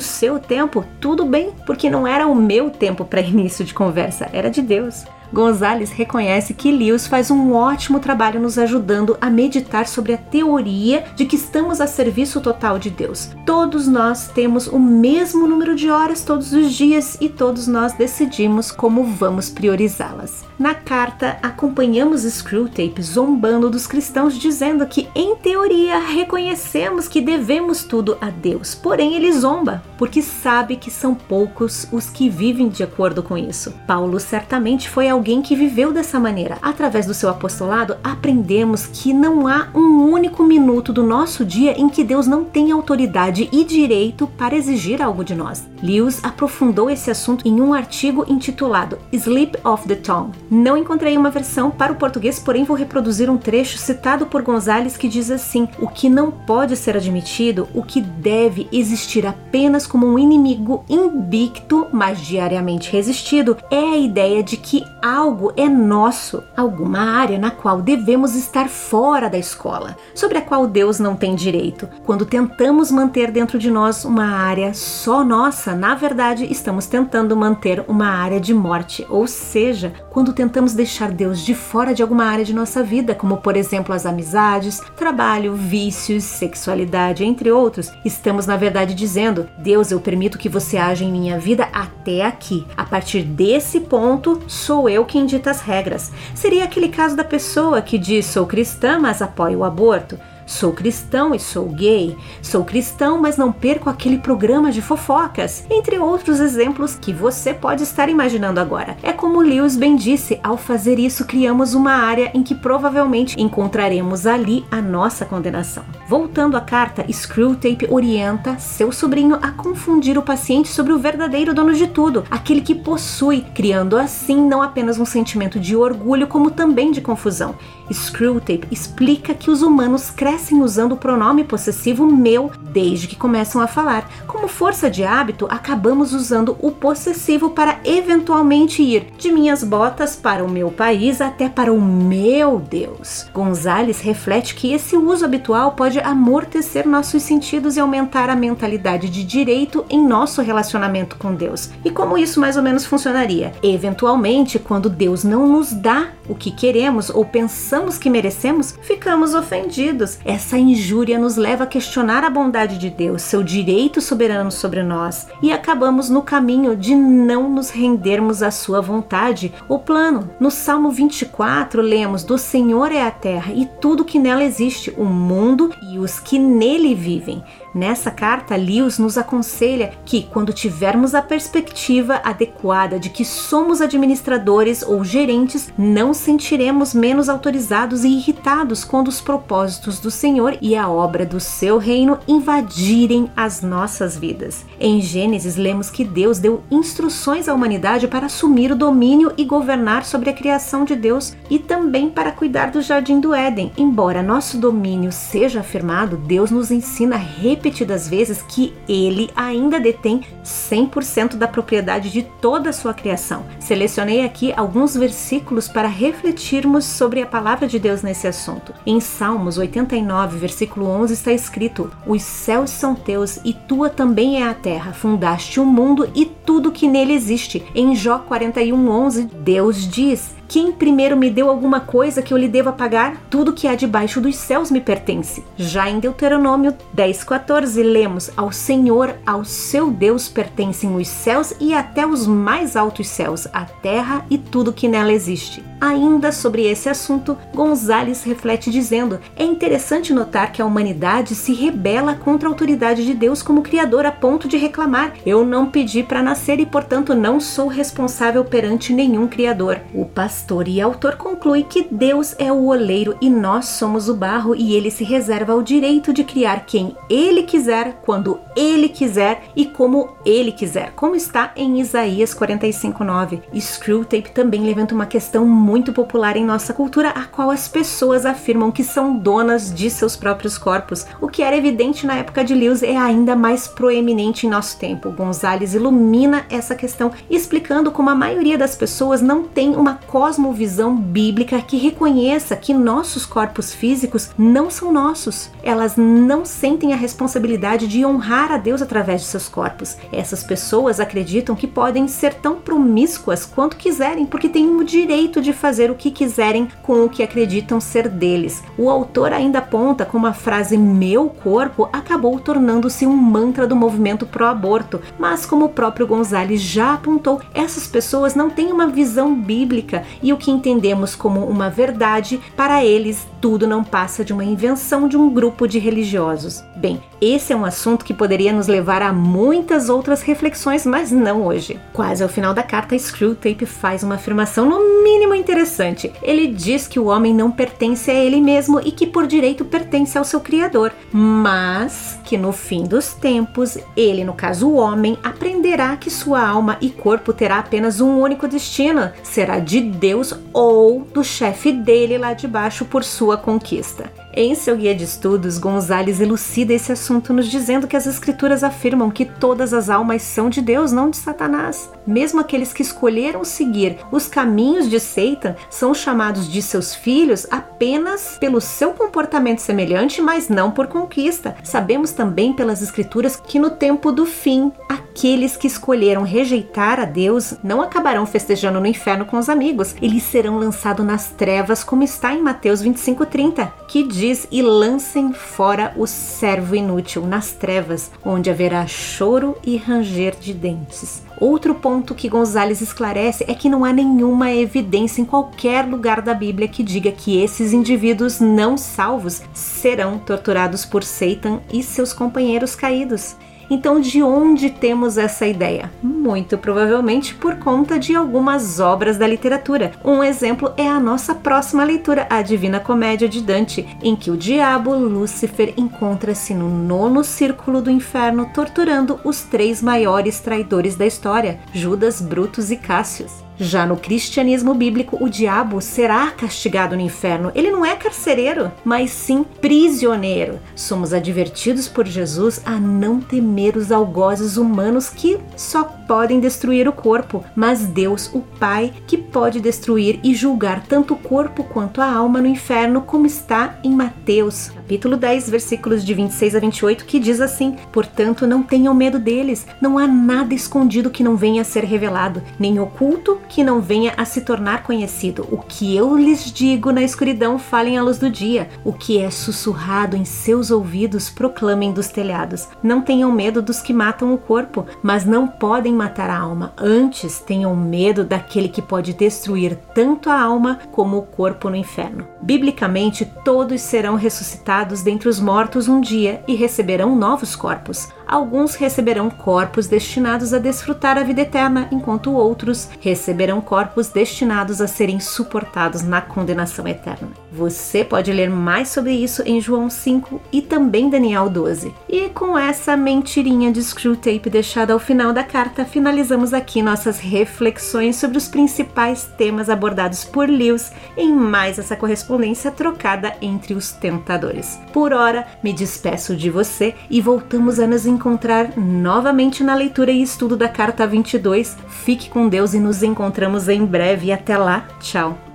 seu 0.00 0.38
tempo, 0.38 0.84
tudo 1.00 1.24
bem, 1.24 1.52
porque 1.64 1.88
não 1.88 2.06
era 2.06 2.26
o 2.26 2.34
meu 2.34 2.57
tempo 2.70 3.04
para 3.04 3.20
início 3.20 3.64
de 3.64 3.72
conversa, 3.72 4.28
era 4.32 4.50
de 4.50 4.62
Deus. 4.62 5.04
Gonzalez 5.32 5.90
reconhece 5.90 6.54
que 6.54 6.70
Lewis 6.70 7.06
faz 7.06 7.30
um 7.30 7.52
ótimo 7.52 8.00
trabalho 8.00 8.40
nos 8.40 8.58
ajudando 8.58 9.16
a 9.20 9.28
meditar 9.28 9.86
sobre 9.86 10.12
a 10.12 10.18
teoria 10.18 11.04
de 11.14 11.26
que 11.26 11.36
estamos 11.36 11.80
a 11.80 11.86
serviço 11.86 12.40
total 12.40 12.78
de 12.78 12.90
Deus. 12.90 13.30
Todos 13.44 13.86
nós 13.86 14.28
temos 14.28 14.66
o 14.66 14.78
mesmo 14.78 15.46
número 15.46 15.74
de 15.74 15.90
horas 15.90 16.24
todos 16.24 16.52
os 16.52 16.72
dias 16.72 17.18
e 17.20 17.28
todos 17.28 17.66
nós 17.66 17.92
decidimos 17.92 18.70
como 18.70 19.04
vamos 19.04 19.48
priorizá-las. 19.50 20.44
Na 20.58 20.74
carta, 20.74 21.38
acompanhamos 21.40 22.22
Screwtape 22.22 23.00
zombando 23.00 23.70
dos 23.70 23.86
cristãos, 23.86 24.36
dizendo 24.36 24.84
que, 24.86 25.08
em 25.14 25.36
teoria, 25.36 26.00
reconhecemos 26.00 27.06
que 27.06 27.20
devemos 27.20 27.84
tudo 27.84 28.18
a 28.20 28.28
Deus. 28.28 28.74
Porém, 28.74 29.14
ele 29.14 29.32
zomba, 29.32 29.82
porque 29.96 30.20
sabe 30.20 30.76
que 30.76 30.90
são 30.90 31.14
poucos 31.14 31.86
os 31.92 32.10
que 32.10 32.28
vivem 32.28 32.68
de 32.68 32.82
acordo 32.82 33.22
com 33.22 33.38
isso. 33.38 33.72
Paulo 33.86 34.18
certamente 34.18 34.88
foi 34.88 35.06
alguém 35.18 35.42
que 35.42 35.56
viveu 35.56 35.92
dessa 35.92 36.20
maneira. 36.20 36.58
Através 36.62 37.04
do 37.04 37.12
seu 37.12 37.28
apostolado, 37.28 37.96
aprendemos 38.04 38.86
que 38.86 39.12
não 39.12 39.48
há 39.48 39.68
um 39.74 40.10
único 40.12 40.44
minuto 40.44 40.92
do 40.92 41.02
nosso 41.02 41.44
dia 41.44 41.78
em 41.78 41.88
que 41.88 42.04
Deus 42.04 42.26
não 42.26 42.44
tem 42.44 42.70
autoridade 42.70 43.48
e 43.52 43.64
direito 43.64 44.28
para 44.38 44.56
exigir 44.56 45.02
algo 45.02 45.24
de 45.24 45.34
nós. 45.34 45.68
Lewis 45.82 46.24
aprofundou 46.24 46.88
esse 46.88 47.10
assunto 47.10 47.46
em 47.46 47.60
um 47.60 47.74
artigo 47.74 48.24
intitulado 48.28 48.98
Sleep 49.12 49.58
of 49.64 49.86
the 49.88 49.96
Tongue 49.96 50.38
não 50.50 50.76
encontrei 50.76 51.16
uma 51.16 51.30
versão 51.30 51.70
para 51.70 51.92
o 51.92 51.96
português, 51.96 52.38
porém 52.38 52.64
vou 52.64 52.76
reproduzir 52.76 53.30
um 53.30 53.36
trecho 53.36 53.78
citado 53.78 54.26
por 54.26 54.42
Gonzales 54.42 54.96
que 54.96 55.08
diz 55.08 55.30
assim: 55.30 55.68
O 55.78 55.88
que 55.88 56.08
não 56.08 56.30
pode 56.30 56.76
ser 56.76 56.96
admitido, 56.96 57.68
o 57.74 57.82
que 57.82 58.00
deve 58.00 58.68
existir 58.72 59.26
apenas 59.26 59.86
como 59.86 60.06
um 60.06 60.18
inimigo 60.18 60.84
invicto, 60.88 61.86
mas 61.92 62.20
diariamente 62.20 62.90
resistido, 62.90 63.56
é 63.70 63.78
a 63.78 63.96
ideia 63.96 64.42
de 64.42 64.56
que 64.56 64.84
algo 65.08 65.52
é 65.56 65.68
nosso, 65.68 66.42
alguma 66.56 67.00
área 67.00 67.38
na 67.38 67.50
qual 67.50 67.80
devemos 67.80 68.34
estar 68.34 68.68
fora 68.68 69.30
da 69.30 69.38
escola, 69.38 69.96
sobre 70.14 70.38
a 70.38 70.42
qual 70.42 70.66
Deus 70.66 71.00
não 71.00 71.16
tem 71.16 71.34
direito. 71.34 71.88
Quando 72.04 72.26
tentamos 72.26 72.90
manter 72.90 73.30
dentro 73.30 73.58
de 73.58 73.70
nós 73.70 74.04
uma 74.04 74.26
área 74.26 74.74
só 74.74 75.24
nossa, 75.24 75.74
na 75.74 75.94
verdade 75.94 76.46
estamos 76.50 76.86
tentando 76.86 77.36
manter 77.36 77.84
uma 77.88 78.08
área 78.08 78.38
de 78.38 78.52
morte, 78.52 79.06
ou 79.08 79.26
seja, 79.26 79.92
quando 80.10 80.32
tentamos 80.32 80.74
deixar 80.74 81.10
Deus 81.10 81.40
de 81.40 81.54
fora 81.54 81.94
de 81.94 82.02
alguma 82.02 82.24
área 82.24 82.44
de 82.44 82.54
nossa 82.54 82.82
vida, 82.82 83.14
como 83.14 83.38
por 83.38 83.56
exemplo 83.56 83.94
as 83.94 84.04
amizades, 84.04 84.80
trabalho, 84.96 85.54
vícios, 85.54 86.24
sexualidade, 86.24 87.24
entre 87.24 87.50
outros, 87.50 87.90
estamos 88.04 88.46
na 88.46 88.56
verdade 88.56 88.94
dizendo: 88.94 89.48
Deus, 89.58 89.90
eu 89.90 90.00
permito 90.00 90.38
que 90.38 90.48
você 90.48 90.76
haja 90.76 91.04
em 91.04 91.12
minha 91.12 91.38
vida 91.38 91.68
até 91.72 92.24
aqui. 92.24 92.66
A 92.76 92.84
partir 92.84 93.22
desse 93.22 93.80
ponto, 93.80 94.40
sou 94.46 94.88
eu 94.88 94.97
quem 95.04 95.26
dita 95.26 95.50
as 95.50 95.60
regras. 95.60 96.10
Seria 96.34 96.64
aquele 96.64 96.88
caso 96.88 97.16
da 97.16 97.24
pessoa 97.24 97.82
que 97.82 97.98
diz: 97.98 98.26
sou 98.26 98.46
cristã, 98.46 98.98
mas 98.98 99.22
apoio 99.22 99.60
o 99.60 99.64
aborto. 99.64 100.18
Sou 100.48 100.72
cristão 100.72 101.34
e 101.34 101.38
sou 101.38 101.66
gay. 101.66 102.16
Sou 102.40 102.64
cristão, 102.64 103.20
mas 103.20 103.36
não 103.36 103.52
perco 103.52 103.90
aquele 103.90 104.16
programa 104.16 104.72
de 104.72 104.80
fofocas. 104.80 105.66
Entre 105.68 105.98
outros 105.98 106.40
exemplos 106.40 106.96
que 106.98 107.12
você 107.12 107.52
pode 107.52 107.82
estar 107.82 108.08
imaginando 108.08 108.58
agora. 108.58 108.96
É 109.02 109.12
como 109.12 109.42
Lewis 109.42 109.76
bem 109.76 109.94
disse: 109.94 110.40
ao 110.42 110.56
fazer 110.56 110.98
isso, 110.98 111.26
criamos 111.26 111.74
uma 111.74 111.92
área 111.92 112.30
em 112.32 112.42
que 112.42 112.54
provavelmente 112.54 113.38
encontraremos 113.38 114.26
ali 114.26 114.64
a 114.70 114.80
nossa 114.80 115.26
condenação. 115.26 115.84
Voltando 116.08 116.56
à 116.56 116.62
carta, 116.62 117.04
Screwtape 117.12 117.86
orienta 117.90 118.58
seu 118.58 118.90
sobrinho 118.90 119.38
a 119.42 119.50
confundir 119.50 120.16
o 120.16 120.22
paciente 120.22 120.70
sobre 120.70 120.94
o 120.94 120.98
verdadeiro 120.98 121.52
dono 121.52 121.74
de 121.74 121.88
tudo, 121.88 122.24
aquele 122.30 122.62
que 122.62 122.74
possui, 122.74 123.44
criando 123.54 123.98
assim 123.98 124.40
não 124.40 124.62
apenas 124.62 124.98
um 124.98 125.04
sentimento 125.04 125.60
de 125.60 125.76
orgulho, 125.76 126.26
como 126.26 126.50
também 126.50 126.90
de 126.90 127.02
confusão. 127.02 127.54
Screwtape 127.92 128.66
explica 128.70 129.34
que 129.34 129.50
os 129.50 129.60
humanos 129.60 130.10
crescem 130.10 130.37
usando 130.68 130.92
o 130.92 130.96
pronome 130.96 131.44
possessivo 131.44 132.06
meu 132.06 132.50
desde 132.60 133.06
que 133.06 133.16
começam 133.16 133.60
a 133.60 133.66
falar. 133.66 134.08
Como 134.26 134.48
força 134.48 134.90
de 134.90 135.04
hábito, 135.04 135.46
acabamos 135.50 136.12
usando 136.12 136.56
o 136.60 136.70
possessivo 136.70 137.50
para 137.50 137.78
eventualmente 137.84 138.82
ir 138.82 139.08
de 139.18 139.30
minhas 139.30 139.62
botas 139.64 140.16
para 140.16 140.44
o 140.44 140.50
meu 140.50 140.70
país 140.70 141.20
até 141.20 141.48
para 141.48 141.72
o 141.72 141.80
meu 141.80 142.58
Deus. 142.58 143.26
Gonzales 143.32 144.00
reflete 144.00 144.54
que 144.54 144.72
esse 144.72 144.96
uso 144.96 145.24
habitual 145.24 145.72
pode 145.72 145.98
amortecer 146.00 146.86
nossos 146.86 147.22
sentidos 147.22 147.76
e 147.76 147.80
aumentar 147.80 148.30
a 148.30 148.36
mentalidade 148.36 149.08
de 149.08 149.24
direito 149.24 149.84
em 149.90 150.04
nosso 150.04 150.42
relacionamento 150.42 151.16
com 151.16 151.34
Deus. 151.34 151.70
E 151.84 151.90
como 151.90 152.18
isso 152.18 152.40
mais 152.40 152.56
ou 152.56 152.62
menos 152.62 152.86
funcionaria? 152.86 153.52
Eventualmente, 153.62 154.58
quando 154.58 154.88
Deus 154.88 155.24
não 155.24 155.46
nos 155.46 155.72
dá 155.72 156.08
o 156.28 156.34
que 156.34 156.50
queremos 156.50 157.10
ou 157.10 157.24
pensamos 157.24 157.98
que 157.98 158.10
merecemos, 158.10 158.74
ficamos 158.82 159.34
ofendidos. 159.34 160.18
Essa 160.28 160.58
injúria 160.58 161.18
nos 161.18 161.36
leva 161.36 161.64
a 161.64 161.66
questionar 161.66 162.22
a 162.22 162.28
bondade 162.28 162.76
de 162.76 162.90
Deus, 162.90 163.22
seu 163.22 163.42
direito 163.42 163.98
soberano 163.98 164.50
sobre 164.52 164.82
nós, 164.82 165.26
e 165.42 165.50
acabamos 165.50 166.10
no 166.10 166.20
caminho 166.20 166.76
de 166.76 166.94
não 166.94 167.48
nos 167.48 167.70
rendermos 167.70 168.42
à 168.42 168.50
sua 168.50 168.82
vontade 168.82 169.54
ou 169.66 169.78
plano. 169.78 170.28
No 170.38 170.50
Salmo 170.50 170.90
24, 170.90 171.80
lemos: 171.80 172.24
Do 172.24 172.36
Senhor 172.36 172.92
é 172.92 173.00
a 173.00 173.10
terra 173.10 173.54
e 173.54 173.64
tudo 173.80 174.04
que 174.04 174.18
nela 174.18 174.44
existe, 174.44 174.94
o 174.98 175.04
mundo 175.06 175.72
e 175.90 175.98
os 175.98 176.20
que 176.20 176.38
nele 176.38 176.94
vivem. 176.94 177.42
Nessa 177.74 178.10
carta, 178.10 178.56
Lewis 178.56 178.98
nos 178.98 179.18
aconselha 179.18 179.92
que, 180.04 180.22
quando 180.22 180.52
tivermos 180.52 181.14
a 181.14 181.22
perspectiva 181.22 182.20
adequada 182.24 182.98
de 182.98 183.10
que 183.10 183.24
somos 183.24 183.80
administradores 183.80 184.82
ou 184.82 185.04
gerentes, 185.04 185.72
não 185.76 186.14
sentiremos 186.14 186.94
menos 186.94 187.28
autorizados 187.28 188.04
e 188.04 188.08
irritados 188.08 188.84
quando 188.84 189.08
os 189.08 189.20
propósitos 189.20 190.00
do 190.00 190.10
Senhor 190.10 190.56
e 190.60 190.76
a 190.76 190.88
obra 190.88 191.26
do 191.26 191.38
seu 191.38 191.78
reino 191.78 192.18
invadirem 192.26 193.30
as 193.36 193.60
nossas 193.60 194.16
vidas. 194.16 194.64
Em 194.80 195.00
Gênesis, 195.00 195.56
lemos 195.56 195.90
que 195.90 196.04
Deus 196.04 196.38
deu 196.38 196.62
instruções 196.70 197.48
à 197.48 197.54
humanidade 197.54 198.08
para 198.08 198.26
assumir 198.26 198.72
o 198.72 198.76
domínio 198.76 199.32
e 199.36 199.44
governar 199.44 200.04
sobre 200.04 200.30
a 200.30 200.32
criação 200.32 200.84
de 200.84 200.96
Deus 200.96 201.36
e 201.50 201.58
também 201.58 202.08
para 202.08 202.32
cuidar 202.32 202.70
do 202.70 202.80
jardim 202.80 203.20
do 203.20 203.34
Éden. 203.34 203.72
Embora 203.76 204.22
nosso 204.22 204.58
domínio 204.58 205.12
seja 205.12 205.60
afirmado, 205.60 206.16
Deus 206.16 206.50
nos 206.50 206.70
ensina 206.70 207.16
a 207.16 207.18
repetidas 207.58 208.08
vezes 208.08 208.40
que 208.40 208.72
ele 208.88 209.28
ainda 209.34 209.80
detém 209.80 210.20
100% 210.44 211.34
da 211.34 211.48
propriedade 211.48 212.10
de 212.10 212.22
toda 212.22 212.70
a 212.70 212.72
sua 212.72 212.94
criação. 212.94 213.44
Selecionei 213.58 214.24
aqui 214.24 214.52
alguns 214.56 214.96
versículos 214.96 215.66
para 215.66 215.88
refletirmos 215.88 216.84
sobre 216.84 217.20
a 217.20 217.26
palavra 217.26 217.66
de 217.66 217.78
Deus 217.78 218.00
nesse 218.02 218.28
assunto. 218.28 218.72
Em 218.86 219.00
Salmos 219.00 219.58
89, 219.58 220.38
versículo 220.38 220.86
11 220.86 221.14
está 221.14 221.32
escrito: 221.32 221.90
Os 222.06 222.22
céus 222.22 222.70
são 222.70 222.94
teus 222.94 223.40
e 223.44 223.52
tua 223.52 223.90
também 223.90 224.40
é 224.40 224.48
a 224.48 224.54
terra. 224.54 224.92
Fundaste 224.92 225.58
o 225.58 225.66
mundo 225.66 226.08
e 226.14 226.24
tudo 226.24 226.72
que 226.72 226.86
nele 226.86 227.12
existe. 227.12 227.64
Em 227.74 227.96
Jó 227.96 228.24
41:11, 228.28 229.28
Deus 229.42 229.88
diz: 229.88 230.37
quem 230.48 230.72
primeiro 230.72 231.14
me 231.14 231.30
deu 231.30 231.50
alguma 231.50 231.78
coisa 231.78 232.22
que 232.22 232.32
eu 232.32 232.38
lhe 232.38 232.48
deva 232.48 232.72
pagar? 232.72 233.16
Tudo 233.28 233.52
que 233.52 233.68
há 233.68 233.74
debaixo 233.74 234.18
dos 234.18 234.34
céus 234.34 234.70
me 234.70 234.80
pertence. 234.80 235.44
Já 235.58 235.90
em 235.90 236.00
Deuteronômio 236.00 236.74
10,14 236.96 237.82
lemos: 237.82 238.30
Ao 238.34 238.50
Senhor, 238.50 239.14
ao 239.26 239.44
seu 239.44 239.90
Deus 239.90 240.26
pertencem 240.26 240.96
os 240.96 241.06
céus 241.06 241.52
e 241.60 241.74
até 241.74 242.06
os 242.06 242.26
mais 242.26 242.76
altos 242.76 243.08
céus, 243.08 243.46
a 243.52 243.66
terra 243.66 244.24
e 244.30 244.38
tudo 244.38 244.72
que 244.72 244.88
nela 244.88 245.12
existe. 245.12 245.62
Ainda 245.80 246.32
sobre 246.32 246.66
esse 246.66 246.88
assunto, 246.88 247.36
Gonzales 247.54 248.24
reflete 248.24 248.70
dizendo: 248.70 249.20
É 249.36 249.44
interessante 249.44 250.12
notar 250.12 250.50
que 250.50 250.60
a 250.60 250.66
humanidade 250.66 251.34
se 251.34 251.52
rebela 251.52 252.14
contra 252.14 252.48
a 252.48 252.50
autoridade 252.50 253.04
de 253.04 253.14
Deus 253.14 253.42
como 253.42 253.62
Criador 253.62 254.04
a 254.04 254.10
ponto 254.10 254.48
de 254.48 254.56
reclamar: 254.56 255.12
Eu 255.24 255.44
não 255.44 255.66
pedi 255.66 256.02
para 256.02 256.22
nascer 256.22 256.58
e, 256.58 256.66
portanto, 256.66 257.14
não 257.14 257.38
sou 257.38 257.68
responsável 257.68 258.44
perante 258.44 258.92
nenhum 258.92 259.28
Criador. 259.28 259.80
O 259.94 260.04
pastor 260.38 260.68
e 260.68 260.80
autor 260.80 261.16
conclui 261.16 261.64
que 261.64 261.88
Deus 261.90 262.36
é 262.38 262.52
o 262.52 262.66
oleiro 262.66 263.16
e 263.20 263.28
nós 263.28 263.66
somos 263.66 264.08
o 264.08 264.14
barro 264.14 264.54
e 264.54 264.72
ele 264.72 264.88
se 264.88 265.02
reserva 265.02 265.52
o 265.52 265.64
direito 265.64 266.12
de 266.12 266.22
criar 266.22 266.64
quem 266.64 266.96
ele 267.10 267.42
quiser, 267.42 268.00
quando 268.04 268.38
ele 268.54 268.88
quiser 268.88 269.42
e 269.56 269.66
como 269.66 270.16
ele 270.24 270.52
quiser, 270.52 270.92
como 270.94 271.16
está 271.16 271.50
em 271.56 271.80
Isaías 271.80 272.32
45:9. 272.32 273.42
Screwtape 273.58 274.30
também 274.30 274.62
levanta 274.62 274.94
uma 274.94 275.06
questão 275.06 275.44
muito 275.44 275.92
popular 275.92 276.36
em 276.36 276.44
nossa 276.44 276.72
cultura, 276.72 277.08
a 277.08 277.24
qual 277.24 277.50
as 277.50 277.66
pessoas 277.66 278.24
afirmam 278.24 278.70
que 278.70 278.84
são 278.84 279.16
donas 279.16 279.74
de 279.74 279.90
seus 279.90 280.14
próprios 280.14 280.56
corpos. 280.56 281.04
O 281.20 281.26
que 281.26 281.42
era 281.42 281.56
evidente 281.56 282.06
na 282.06 282.14
época 282.14 282.44
de 282.44 282.54
Lewis 282.54 282.84
é 282.84 282.96
ainda 282.96 283.34
mais 283.34 283.66
proeminente 283.66 284.46
em 284.46 284.50
nosso 284.50 284.78
tempo. 284.78 285.10
Gonzales 285.10 285.74
ilumina 285.74 286.46
essa 286.48 286.76
questão 286.76 287.10
explicando 287.28 287.90
como 287.90 288.10
a 288.10 288.14
maioria 288.14 288.56
das 288.56 288.76
pessoas 288.76 289.20
não 289.20 289.42
tem 289.42 289.74
uma 289.74 289.98
cosmovisão 290.28 290.94
bíblica 290.94 291.62
que 291.62 291.78
reconheça 291.78 292.54
que 292.54 292.74
nossos 292.74 293.24
corpos 293.24 293.72
físicos 293.72 294.28
não 294.36 294.70
são 294.70 294.92
nossos. 294.92 295.50
Elas 295.62 295.96
não 295.96 296.44
sentem 296.44 296.92
a 296.92 296.96
responsabilidade 296.96 297.88
de 297.88 298.04
honrar 298.04 298.52
a 298.52 298.58
Deus 298.58 298.82
através 298.82 299.22
de 299.22 299.26
seus 299.26 299.48
corpos. 299.48 299.96
Essas 300.12 300.44
pessoas 300.44 301.00
acreditam 301.00 301.56
que 301.56 301.66
podem 301.66 302.06
ser 302.06 302.34
tão 302.34 302.56
promíscuas 302.56 303.46
quanto 303.46 303.78
quiserem, 303.78 304.26
porque 304.26 304.50
têm 304.50 304.68
o 304.76 304.84
direito 304.84 305.40
de 305.40 305.54
fazer 305.54 305.90
o 305.90 305.94
que 305.94 306.10
quiserem 306.10 306.68
com 306.82 307.04
o 307.04 307.08
que 307.08 307.22
acreditam 307.22 307.80
ser 307.80 308.06
deles. 308.06 308.62
O 308.76 308.90
autor 308.90 309.32
ainda 309.32 309.60
aponta 309.60 310.04
como 310.04 310.26
a 310.26 310.34
frase 310.34 310.76
meu 310.76 311.30
corpo 311.30 311.88
acabou 311.90 312.38
tornando-se 312.38 313.06
um 313.06 313.16
mantra 313.16 313.66
do 313.66 313.74
movimento 313.74 314.26
pró-aborto, 314.26 315.00
mas 315.18 315.46
como 315.46 315.64
o 315.64 315.70
próprio 315.70 316.06
Gonzalez 316.06 316.60
já 316.60 316.92
apontou, 316.92 317.40
essas 317.54 317.86
pessoas 317.86 318.34
não 318.34 318.50
têm 318.50 318.70
uma 318.70 318.88
visão 318.88 319.34
bíblica 319.34 320.04
e 320.22 320.32
o 320.32 320.36
que 320.36 320.50
entendemos 320.50 321.14
como 321.14 321.44
uma 321.44 321.68
verdade, 321.68 322.40
para 322.56 322.84
eles 322.84 323.26
tudo 323.40 323.66
não 323.66 323.84
passa 323.84 324.24
de 324.24 324.32
uma 324.32 324.44
invenção 324.44 325.08
de 325.08 325.16
um 325.16 325.30
grupo 325.30 325.66
de 325.66 325.78
religiosos. 325.78 326.62
Bem, 326.76 327.00
esse 327.20 327.52
é 327.52 327.56
um 327.56 327.64
assunto 327.64 328.04
que 328.04 328.14
poderia 328.14 328.52
nos 328.52 328.66
levar 328.66 329.02
a 329.02 329.12
muitas 329.12 329.88
outras 329.88 330.22
reflexões, 330.22 330.86
mas 330.86 331.10
não 331.10 331.44
hoje. 331.44 331.78
Quase 331.92 332.22
ao 332.22 332.28
final 332.28 332.54
da 332.54 332.62
carta, 332.62 332.98
Screwtape 332.98 333.66
faz 333.66 334.02
uma 334.02 334.16
afirmação 334.16 334.68
no 334.68 335.02
mínimo 335.02 335.34
interessante. 335.34 336.12
Ele 336.22 336.46
diz 336.46 336.86
que 336.86 336.98
o 336.98 337.06
homem 337.06 337.34
não 337.34 337.50
pertence 337.50 338.10
a 338.10 338.14
ele 338.14 338.40
mesmo 338.40 338.80
e 338.80 338.92
que 338.92 339.06
por 339.06 339.26
direito 339.26 339.64
pertence 339.64 340.16
ao 340.16 340.24
seu 340.24 340.40
criador, 340.40 340.92
mas 341.12 342.18
que 342.24 342.36
no 342.36 342.52
fim 342.52 342.84
dos 342.84 343.14
tempos, 343.14 343.78
ele, 343.96 344.24
no 344.24 344.32
caso 344.32 344.68
o 344.68 344.76
homem, 344.76 345.18
aprenderá 345.22 345.96
que 345.96 346.10
sua 346.10 346.46
alma 346.46 346.76
e 346.80 346.90
corpo 346.90 347.32
terá 347.32 347.58
apenas 347.58 348.00
um 348.00 348.18
único 348.18 348.46
destino, 348.46 349.10
será 349.22 349.58
de 349.58 349.80
Deus 349.80 350.07
ou 350.52 351.00
do 351.00 351.22
chefe 351.22 351.72
dele 351.72 352.18
lá 352.18 352.32
de 352.32 352.46
baixo 352.46 352.84
por 352.84 353.04
sua 353.04 353.36
conquista. 353.36 354.10
Em 354.40 354.54
seu 354.54 354.76
guia 354.76 354.94
de 354.94 355.02
estudos, 355.02 355.58
Gonzales 355.58 356.20
elucida 356.20 356.68
desse 356.68 356.92
assunto, 356.92 357.32
nos 357.32 357.48
dizendo 357.48 357.88
que 357.88 357.96
as 357.96 358.06
Escrituras 358.06 358.62
afirmam 358.62 359.10
que 359.10 359.24
todas 359.24 359.72
as 359.72 359.90
almas 359.90 360.22
são 360.22 360.48
de 360.48 360.60
Deus, 360.60 360.92
não 360.92 361.10
de 361.10 361.16
Satanás. 361.16 361.90
Mesmo 362.06 362.40
aqueles 362.40 362.72
que 362.72 362.82
escolheram 362.82 363.42
seguir 363.42 363.98
os 364.12 364.28
caminhos 364.28 364.88
de 364.88 365.00
Satan 365.00 365.56
são 365.68 365.92
chamados 365.92 366.48
de 366.48 366.62
seus 366.62 366.94
filhos 366.94 367.48
apenas 367.50 368.36
pelo 368.38 368.60
seu 368.60 368.92
comportamento 368.92 369.58
semelhante, 369.58 370.22
mas 370.22 370.48
não 370.48 370.70
por 370.70 370.86
conquista. 370.86 371.56
Sabemos 371.64 372.12
também 372.12 372.52
pelas 372.52 372.80
Escrituras 372.80 373.34
que 373.34 373.58
no 373.58 373.70
tempo 373.70 374.12
do 374.12 374.24
fim, 374.24 374.70
aqueles 375.18 375.56
que 375.56 375.66
escolheram 375.66 376.22
rejeitar 376.22 377.00
a 377.00 377.04
Deus 377.04 377.54
não 377.60 377.82
acabarão 377.82 378.24
festejando 378.24 378.78
no 378.78 378.86
inferno 378.86 379.26
com 379.26 379.36
os 379.36 379.48
amigos, 379.48 379.96
eles 380.00 380.22
serão 380.22 380.58
lançados 380.58 381.04
nas 381.04 381.28
trevas, 381.30 381.82
como 381.82 382.04
está 382.04 382.32
em 382.32 382.40
Mateus 382.40 382.80
25:30, 382.80 383.72
que 383.88 384.04
diz: 384.04 384.46
"E 384.48 384.62
lancem 384.62 385.32
fora 385.32 385.92
o 385.96 386.06
servo 386.06 386.76
inútil 386.76 387.26
nas 387.26 387.50
trevas, 387.50 388.12
onde 388.24 388.48
haverá 388.48 388.86
choro 388.86 389.56
e 389.66 389.76
ranger 389.76 390.36
de 390.40 390.54
dentes." 390.54 391.20
Outro 391.40 391.74
ponto 391.74 392.14
que 392.14 392.28
Gonzales 392.28 392.80
esclarece 392.80 393.44
é 393.48 393.54
que 393.54 393.68
não 393.68 393.84
há 393.84 393.92
nenhuma 393.92 394.52
evidência 394.52 395.20
em 395.20 395.24
qualquer 395.24 395.84
lugar 395.84 396.22
da 396.22 396.32
Bíblia 396.34 396.68
que 396.68 396.84
diga 396.84 397.10
que 397.10 397.42
esses 397.42 397.72
indivíduos 397.72 398.38
não 398.38 398.76
salvos 398.76 399.42
serão 399.52 400.16
torturados 400.16 400.84
por 400.84 401.02
Satan 401.02 401.60
e 401.72 401.82
seus 401.82 402.12
companheiros 402.12 402.76
caídos. 402.76 403.36
Então, 403.70 404.00
de 404.00 404.22
onde 404.22 404.70
temos 404.70 405.18
essa 405.18 405.46
ideia? 405.46 405.90
Muito 406.02 406.56
provavelmente 406.56 407.34
por 407.34 407.56
conta 407.56 407.98
de 407.98 408.14
algumas 408.14 408.80
obras 408.80 409.18
da 409.18 409.26
literatura. 409.26 409.92
Um 410.04 410.22
exemplo 410.22 410.72
é 410.76 410.88
a 410.88 411.00
nossa 411.00 411.34
próxima 411.34 411.84
leitura, 411.84 412.26
a 412.30 412.40
Divina 412.42 412.80
Comédia 412.80 413.28
de 413.28 413.42
Dante, 413.42 413.86
em 414.02 414.16
que 414.16 414.30
o 414.30 414.36
diabo 414.36 414.94
Lúcifer 414.94 415.74
encontra-se 415.76 416.54
no 416.54 416.68
nono 416.68 417.22
círculo 417.22 417.82
do 417.82 417.90
inferno 417.90 418.50
torturando 418.54 419.20
os 419.24 419.42
três 419.42 419.82
maiores 419.82 420.40
traidores 420.40 420.96
da 420.96 421.06
história, 421.06 421.60
Judas, 421.72 422.20
Brutus 422.20 422.70
e 422.70 422.76
Cássius. 422.76 423.47
Já 423.60 423.84
no 423.84 423.96
cristianismo 423.96 424.72
bíblico, 424.72 425.18
o 425.20 425.28
diabo 425.28 425.80
será 425.80 426.30
castigado 426.30 426.94
no 426.94 427.02
inferno. 427.02 427.50
Ele 427.54 427.70
não 427.70 427.84
é 427.84 427.96
carcereiro, 427.96 428.70
mas 428.84 429.10
sim 429.10 429.44
prisioneiro. 429.60 430.60
Somos 430.76 431.12
advertidos 431.12 431.88
por 431.88 432.06
Jesus 432.06 432.62
a 432.64 432.78
não 432.78 433.20
temer 433.20 433.76
os 433.76 433.90
algozes 433.90 434.56
humanos 434.56 435.10
que 435.10 435.38
só 435.56 435.82
podem 435.84 436.40
destruir 436.40 436.88
o 436.88 436.92
corpo, 436.92 437.44
mas 437.54 437.80
Deus, 437.84 438.30
o 438.32 438.40
Pai, 438.40 438.92
que 439.06 439.18
pode 439.18 439.60
destruir 439.60 440.20
e 440.22 440.34
julgar 440.34 440.84
tanto 440.86 441.14
o 441.14 441.18
corpo 441.18 441.64
quanto 441.64 442.00
a 442.00 442.10
alma 442.10 442.40
no 442.40 442.46
inferno, 442.46 443.02
como 443.02 443.26
está 443.26 443.78
em 443.84 443.90
Mateus, 443.90 444.70
capítulo 444.70 445.16
10, 445.16 445.50
versículos 445.50 446.04
de 446.04 446.14
26 446.14 446.54
a 446.54 446.60
28, 446.60 447.04
que 447.04 447.20
diz 447.20 447.40
assim: 447.40 447.76
Portanto, 447.92 448.46
não 448.46 448.62
tenham 448.62 448.94
medo 448.94 449.18
deles, 449.18 449.66
não 449.82 449.98
há 449.98 450.06
nada 450.06 450.54
escondido 450.54 451.10
que 451.10 451.22
não 451.22 451.36
venha 451.36 451.60
a 451.60 451.64
ser 451.64 451.84
revelado, 451.84 452.42
nem 452.58 452.80
oculto 452.80 453.38
que 453.48 453.64
não 453.64 453.80
venha 453.80 454.12
a 454.16 454.24
se 454.24 454.42
tornar 454.42 454.82
conhecido. 454.82 455.46
O 455.50 455.58
que 455.58 455.96
eu 455.96 456.16
lhes 456.16 456.52
digo 456.52 456.92
na 456.92 457.02
escuridão, 457.02 457.58
falem 457.58 457.96
à 457.96 458.02
luz 458.02 458.18
do 458.18 458.30
dia. 458.30 458.68
O 458.84 458.92
que 458.92 459.18
é 459.18 459.30
sussurrado 459.30 460.16
em 460.16 460.24
seus 460.24 460.70
ouvidos, 460.70 461.30
proclamem 461.30 461.92
dos 461.92 462.08
telhados. 462.08 462.68
Não 462.82 463.00
tenham 463.00 463.32
medo 463.32 463.62
dos 463.62 463.80
que 463.80 463.92
matam 463.92 464.32
o 464.32 464.38
corpo, 464.38 464.86
mas 465.02 465.24
não 465.24 465.48
podem 465.48 465.92
matar 465.92 466.30
a 466.30 466.38
alma. 466.38 466.72
Antes, 466.76 467.40
tenham 467.40 467.74
medo 467.74 468.24
daquele 468.24 468.68
que 468.68 468.82
pode 468.82 469.12
destruir 469.12 469.76
tanto 469.94 470.30
a 470.30 470.40
alma 470.40 470.78
como 470.92 471.16
o 471.16 471.22
corpo 471.22 471.70
no 471.70 471.76
inferno. 471.76 472.26
Biblicamente, 472.42 473.24
todos 473.44 473.80
serão 473.80 474.14
ressuscitados 474.14 475.02
dentre 475.02 475.28
os 475.28 475.40
mortos 475.40 475.88
um 475.88 476.00
dia 476.00 476.42
e 476.46 476.54
receberão 476.54 477.16
novos 477.16 477.56
corpos 477.56 478.08
alguns 478.28 478.74
receberão 478.74 479.30
corpos 479.30 479.86
destinados 479.86 480.52
a 480.52 480.58
desfrutar 480.58 481.16
a 481.16 481.22
vida 481.22 481.40
eterna, 481.40 481.88
enquanto 481.90 482.32
outros 482.32 482.88
receberão 483.00 483.60
corpos 483.60 484.08
destinados 484.08 484.80
a 484.80 484.86
serem 484.86 485.18
suportados 485.18 486.02
na 486.02 486.20
condenação 486.20 486.86
eterna. 486.86 487.30
Você 487.50 488.04
pode 488.04 488.30
ler 488.30 488.50
mais 488.50 488.88
sobre 488.88 489.12
isso 489.12 489.42
em 489.46 489.60
João 489.60 489.88
5 489.88 490.40
e 490.52 490.60
também 490.60 491.08
Daniel 491.08 491.48
12. 491.48 491.94
E 492.08 492.28
com 492.28 492.58
essa 492.58 492.96
mentirinha 492.96 493.72
de 493.72 493.82
Screwtape 493.82 494.50
deixada 494.50 494.92
ao 494.92 494.98
final 494.98 495.32
da 495.32 495.42
carta, 495.42 495.84
finalizamos 495.84 496.52
aqui 496.52 496.82
nossas 496.82 497.18
reflexões 497.18 498.16
sobre 498.16 498.36
os 498.36 498.48
principais 498.48 499.24
temas 499.38 499.70
abordados 499.70 500.24
por 500.24 500.48
Lewis 500.48 500.92
em 501.16 501.32
mais 501.32 501.78
essa 501.78 501.96
correspondência 501.96 502.70
trocada 502.70 503.34
entre 503.40 503.72
os 503.72 503.92
tentadores. 503.92 504.78
Por 504.92 505.12
hora, 505.12 505.46
me 505.62 505.72
despeço 505.72 506.36
de 506.36 506.50
você 506.50 506.94
e 507.08 507.20
voltamos 507.20 507.80
a 507.80 507.86
nos 507.86 508.06
encontrar 508.18 508.76
novamente 508.76 509.62
na 509.62 509.74
leitura 509.74 510.10
e 510.10 510.20
estudo 510.20 510.56
da 510.56 510.68
carta 510.68 511.06
22. 511.06 511.76
Fique 511.88 512.28
com 512.28 512.48
Deus 512.48 512.74
e 512.74 512.80
nos 512.80 513.02
encontramos 513.02 513.68
em 513.68 513.86
breve. 513.86 514.32
Até 514.32 514.58
lá, 514.58 514.86
tchau! 515.00 515.47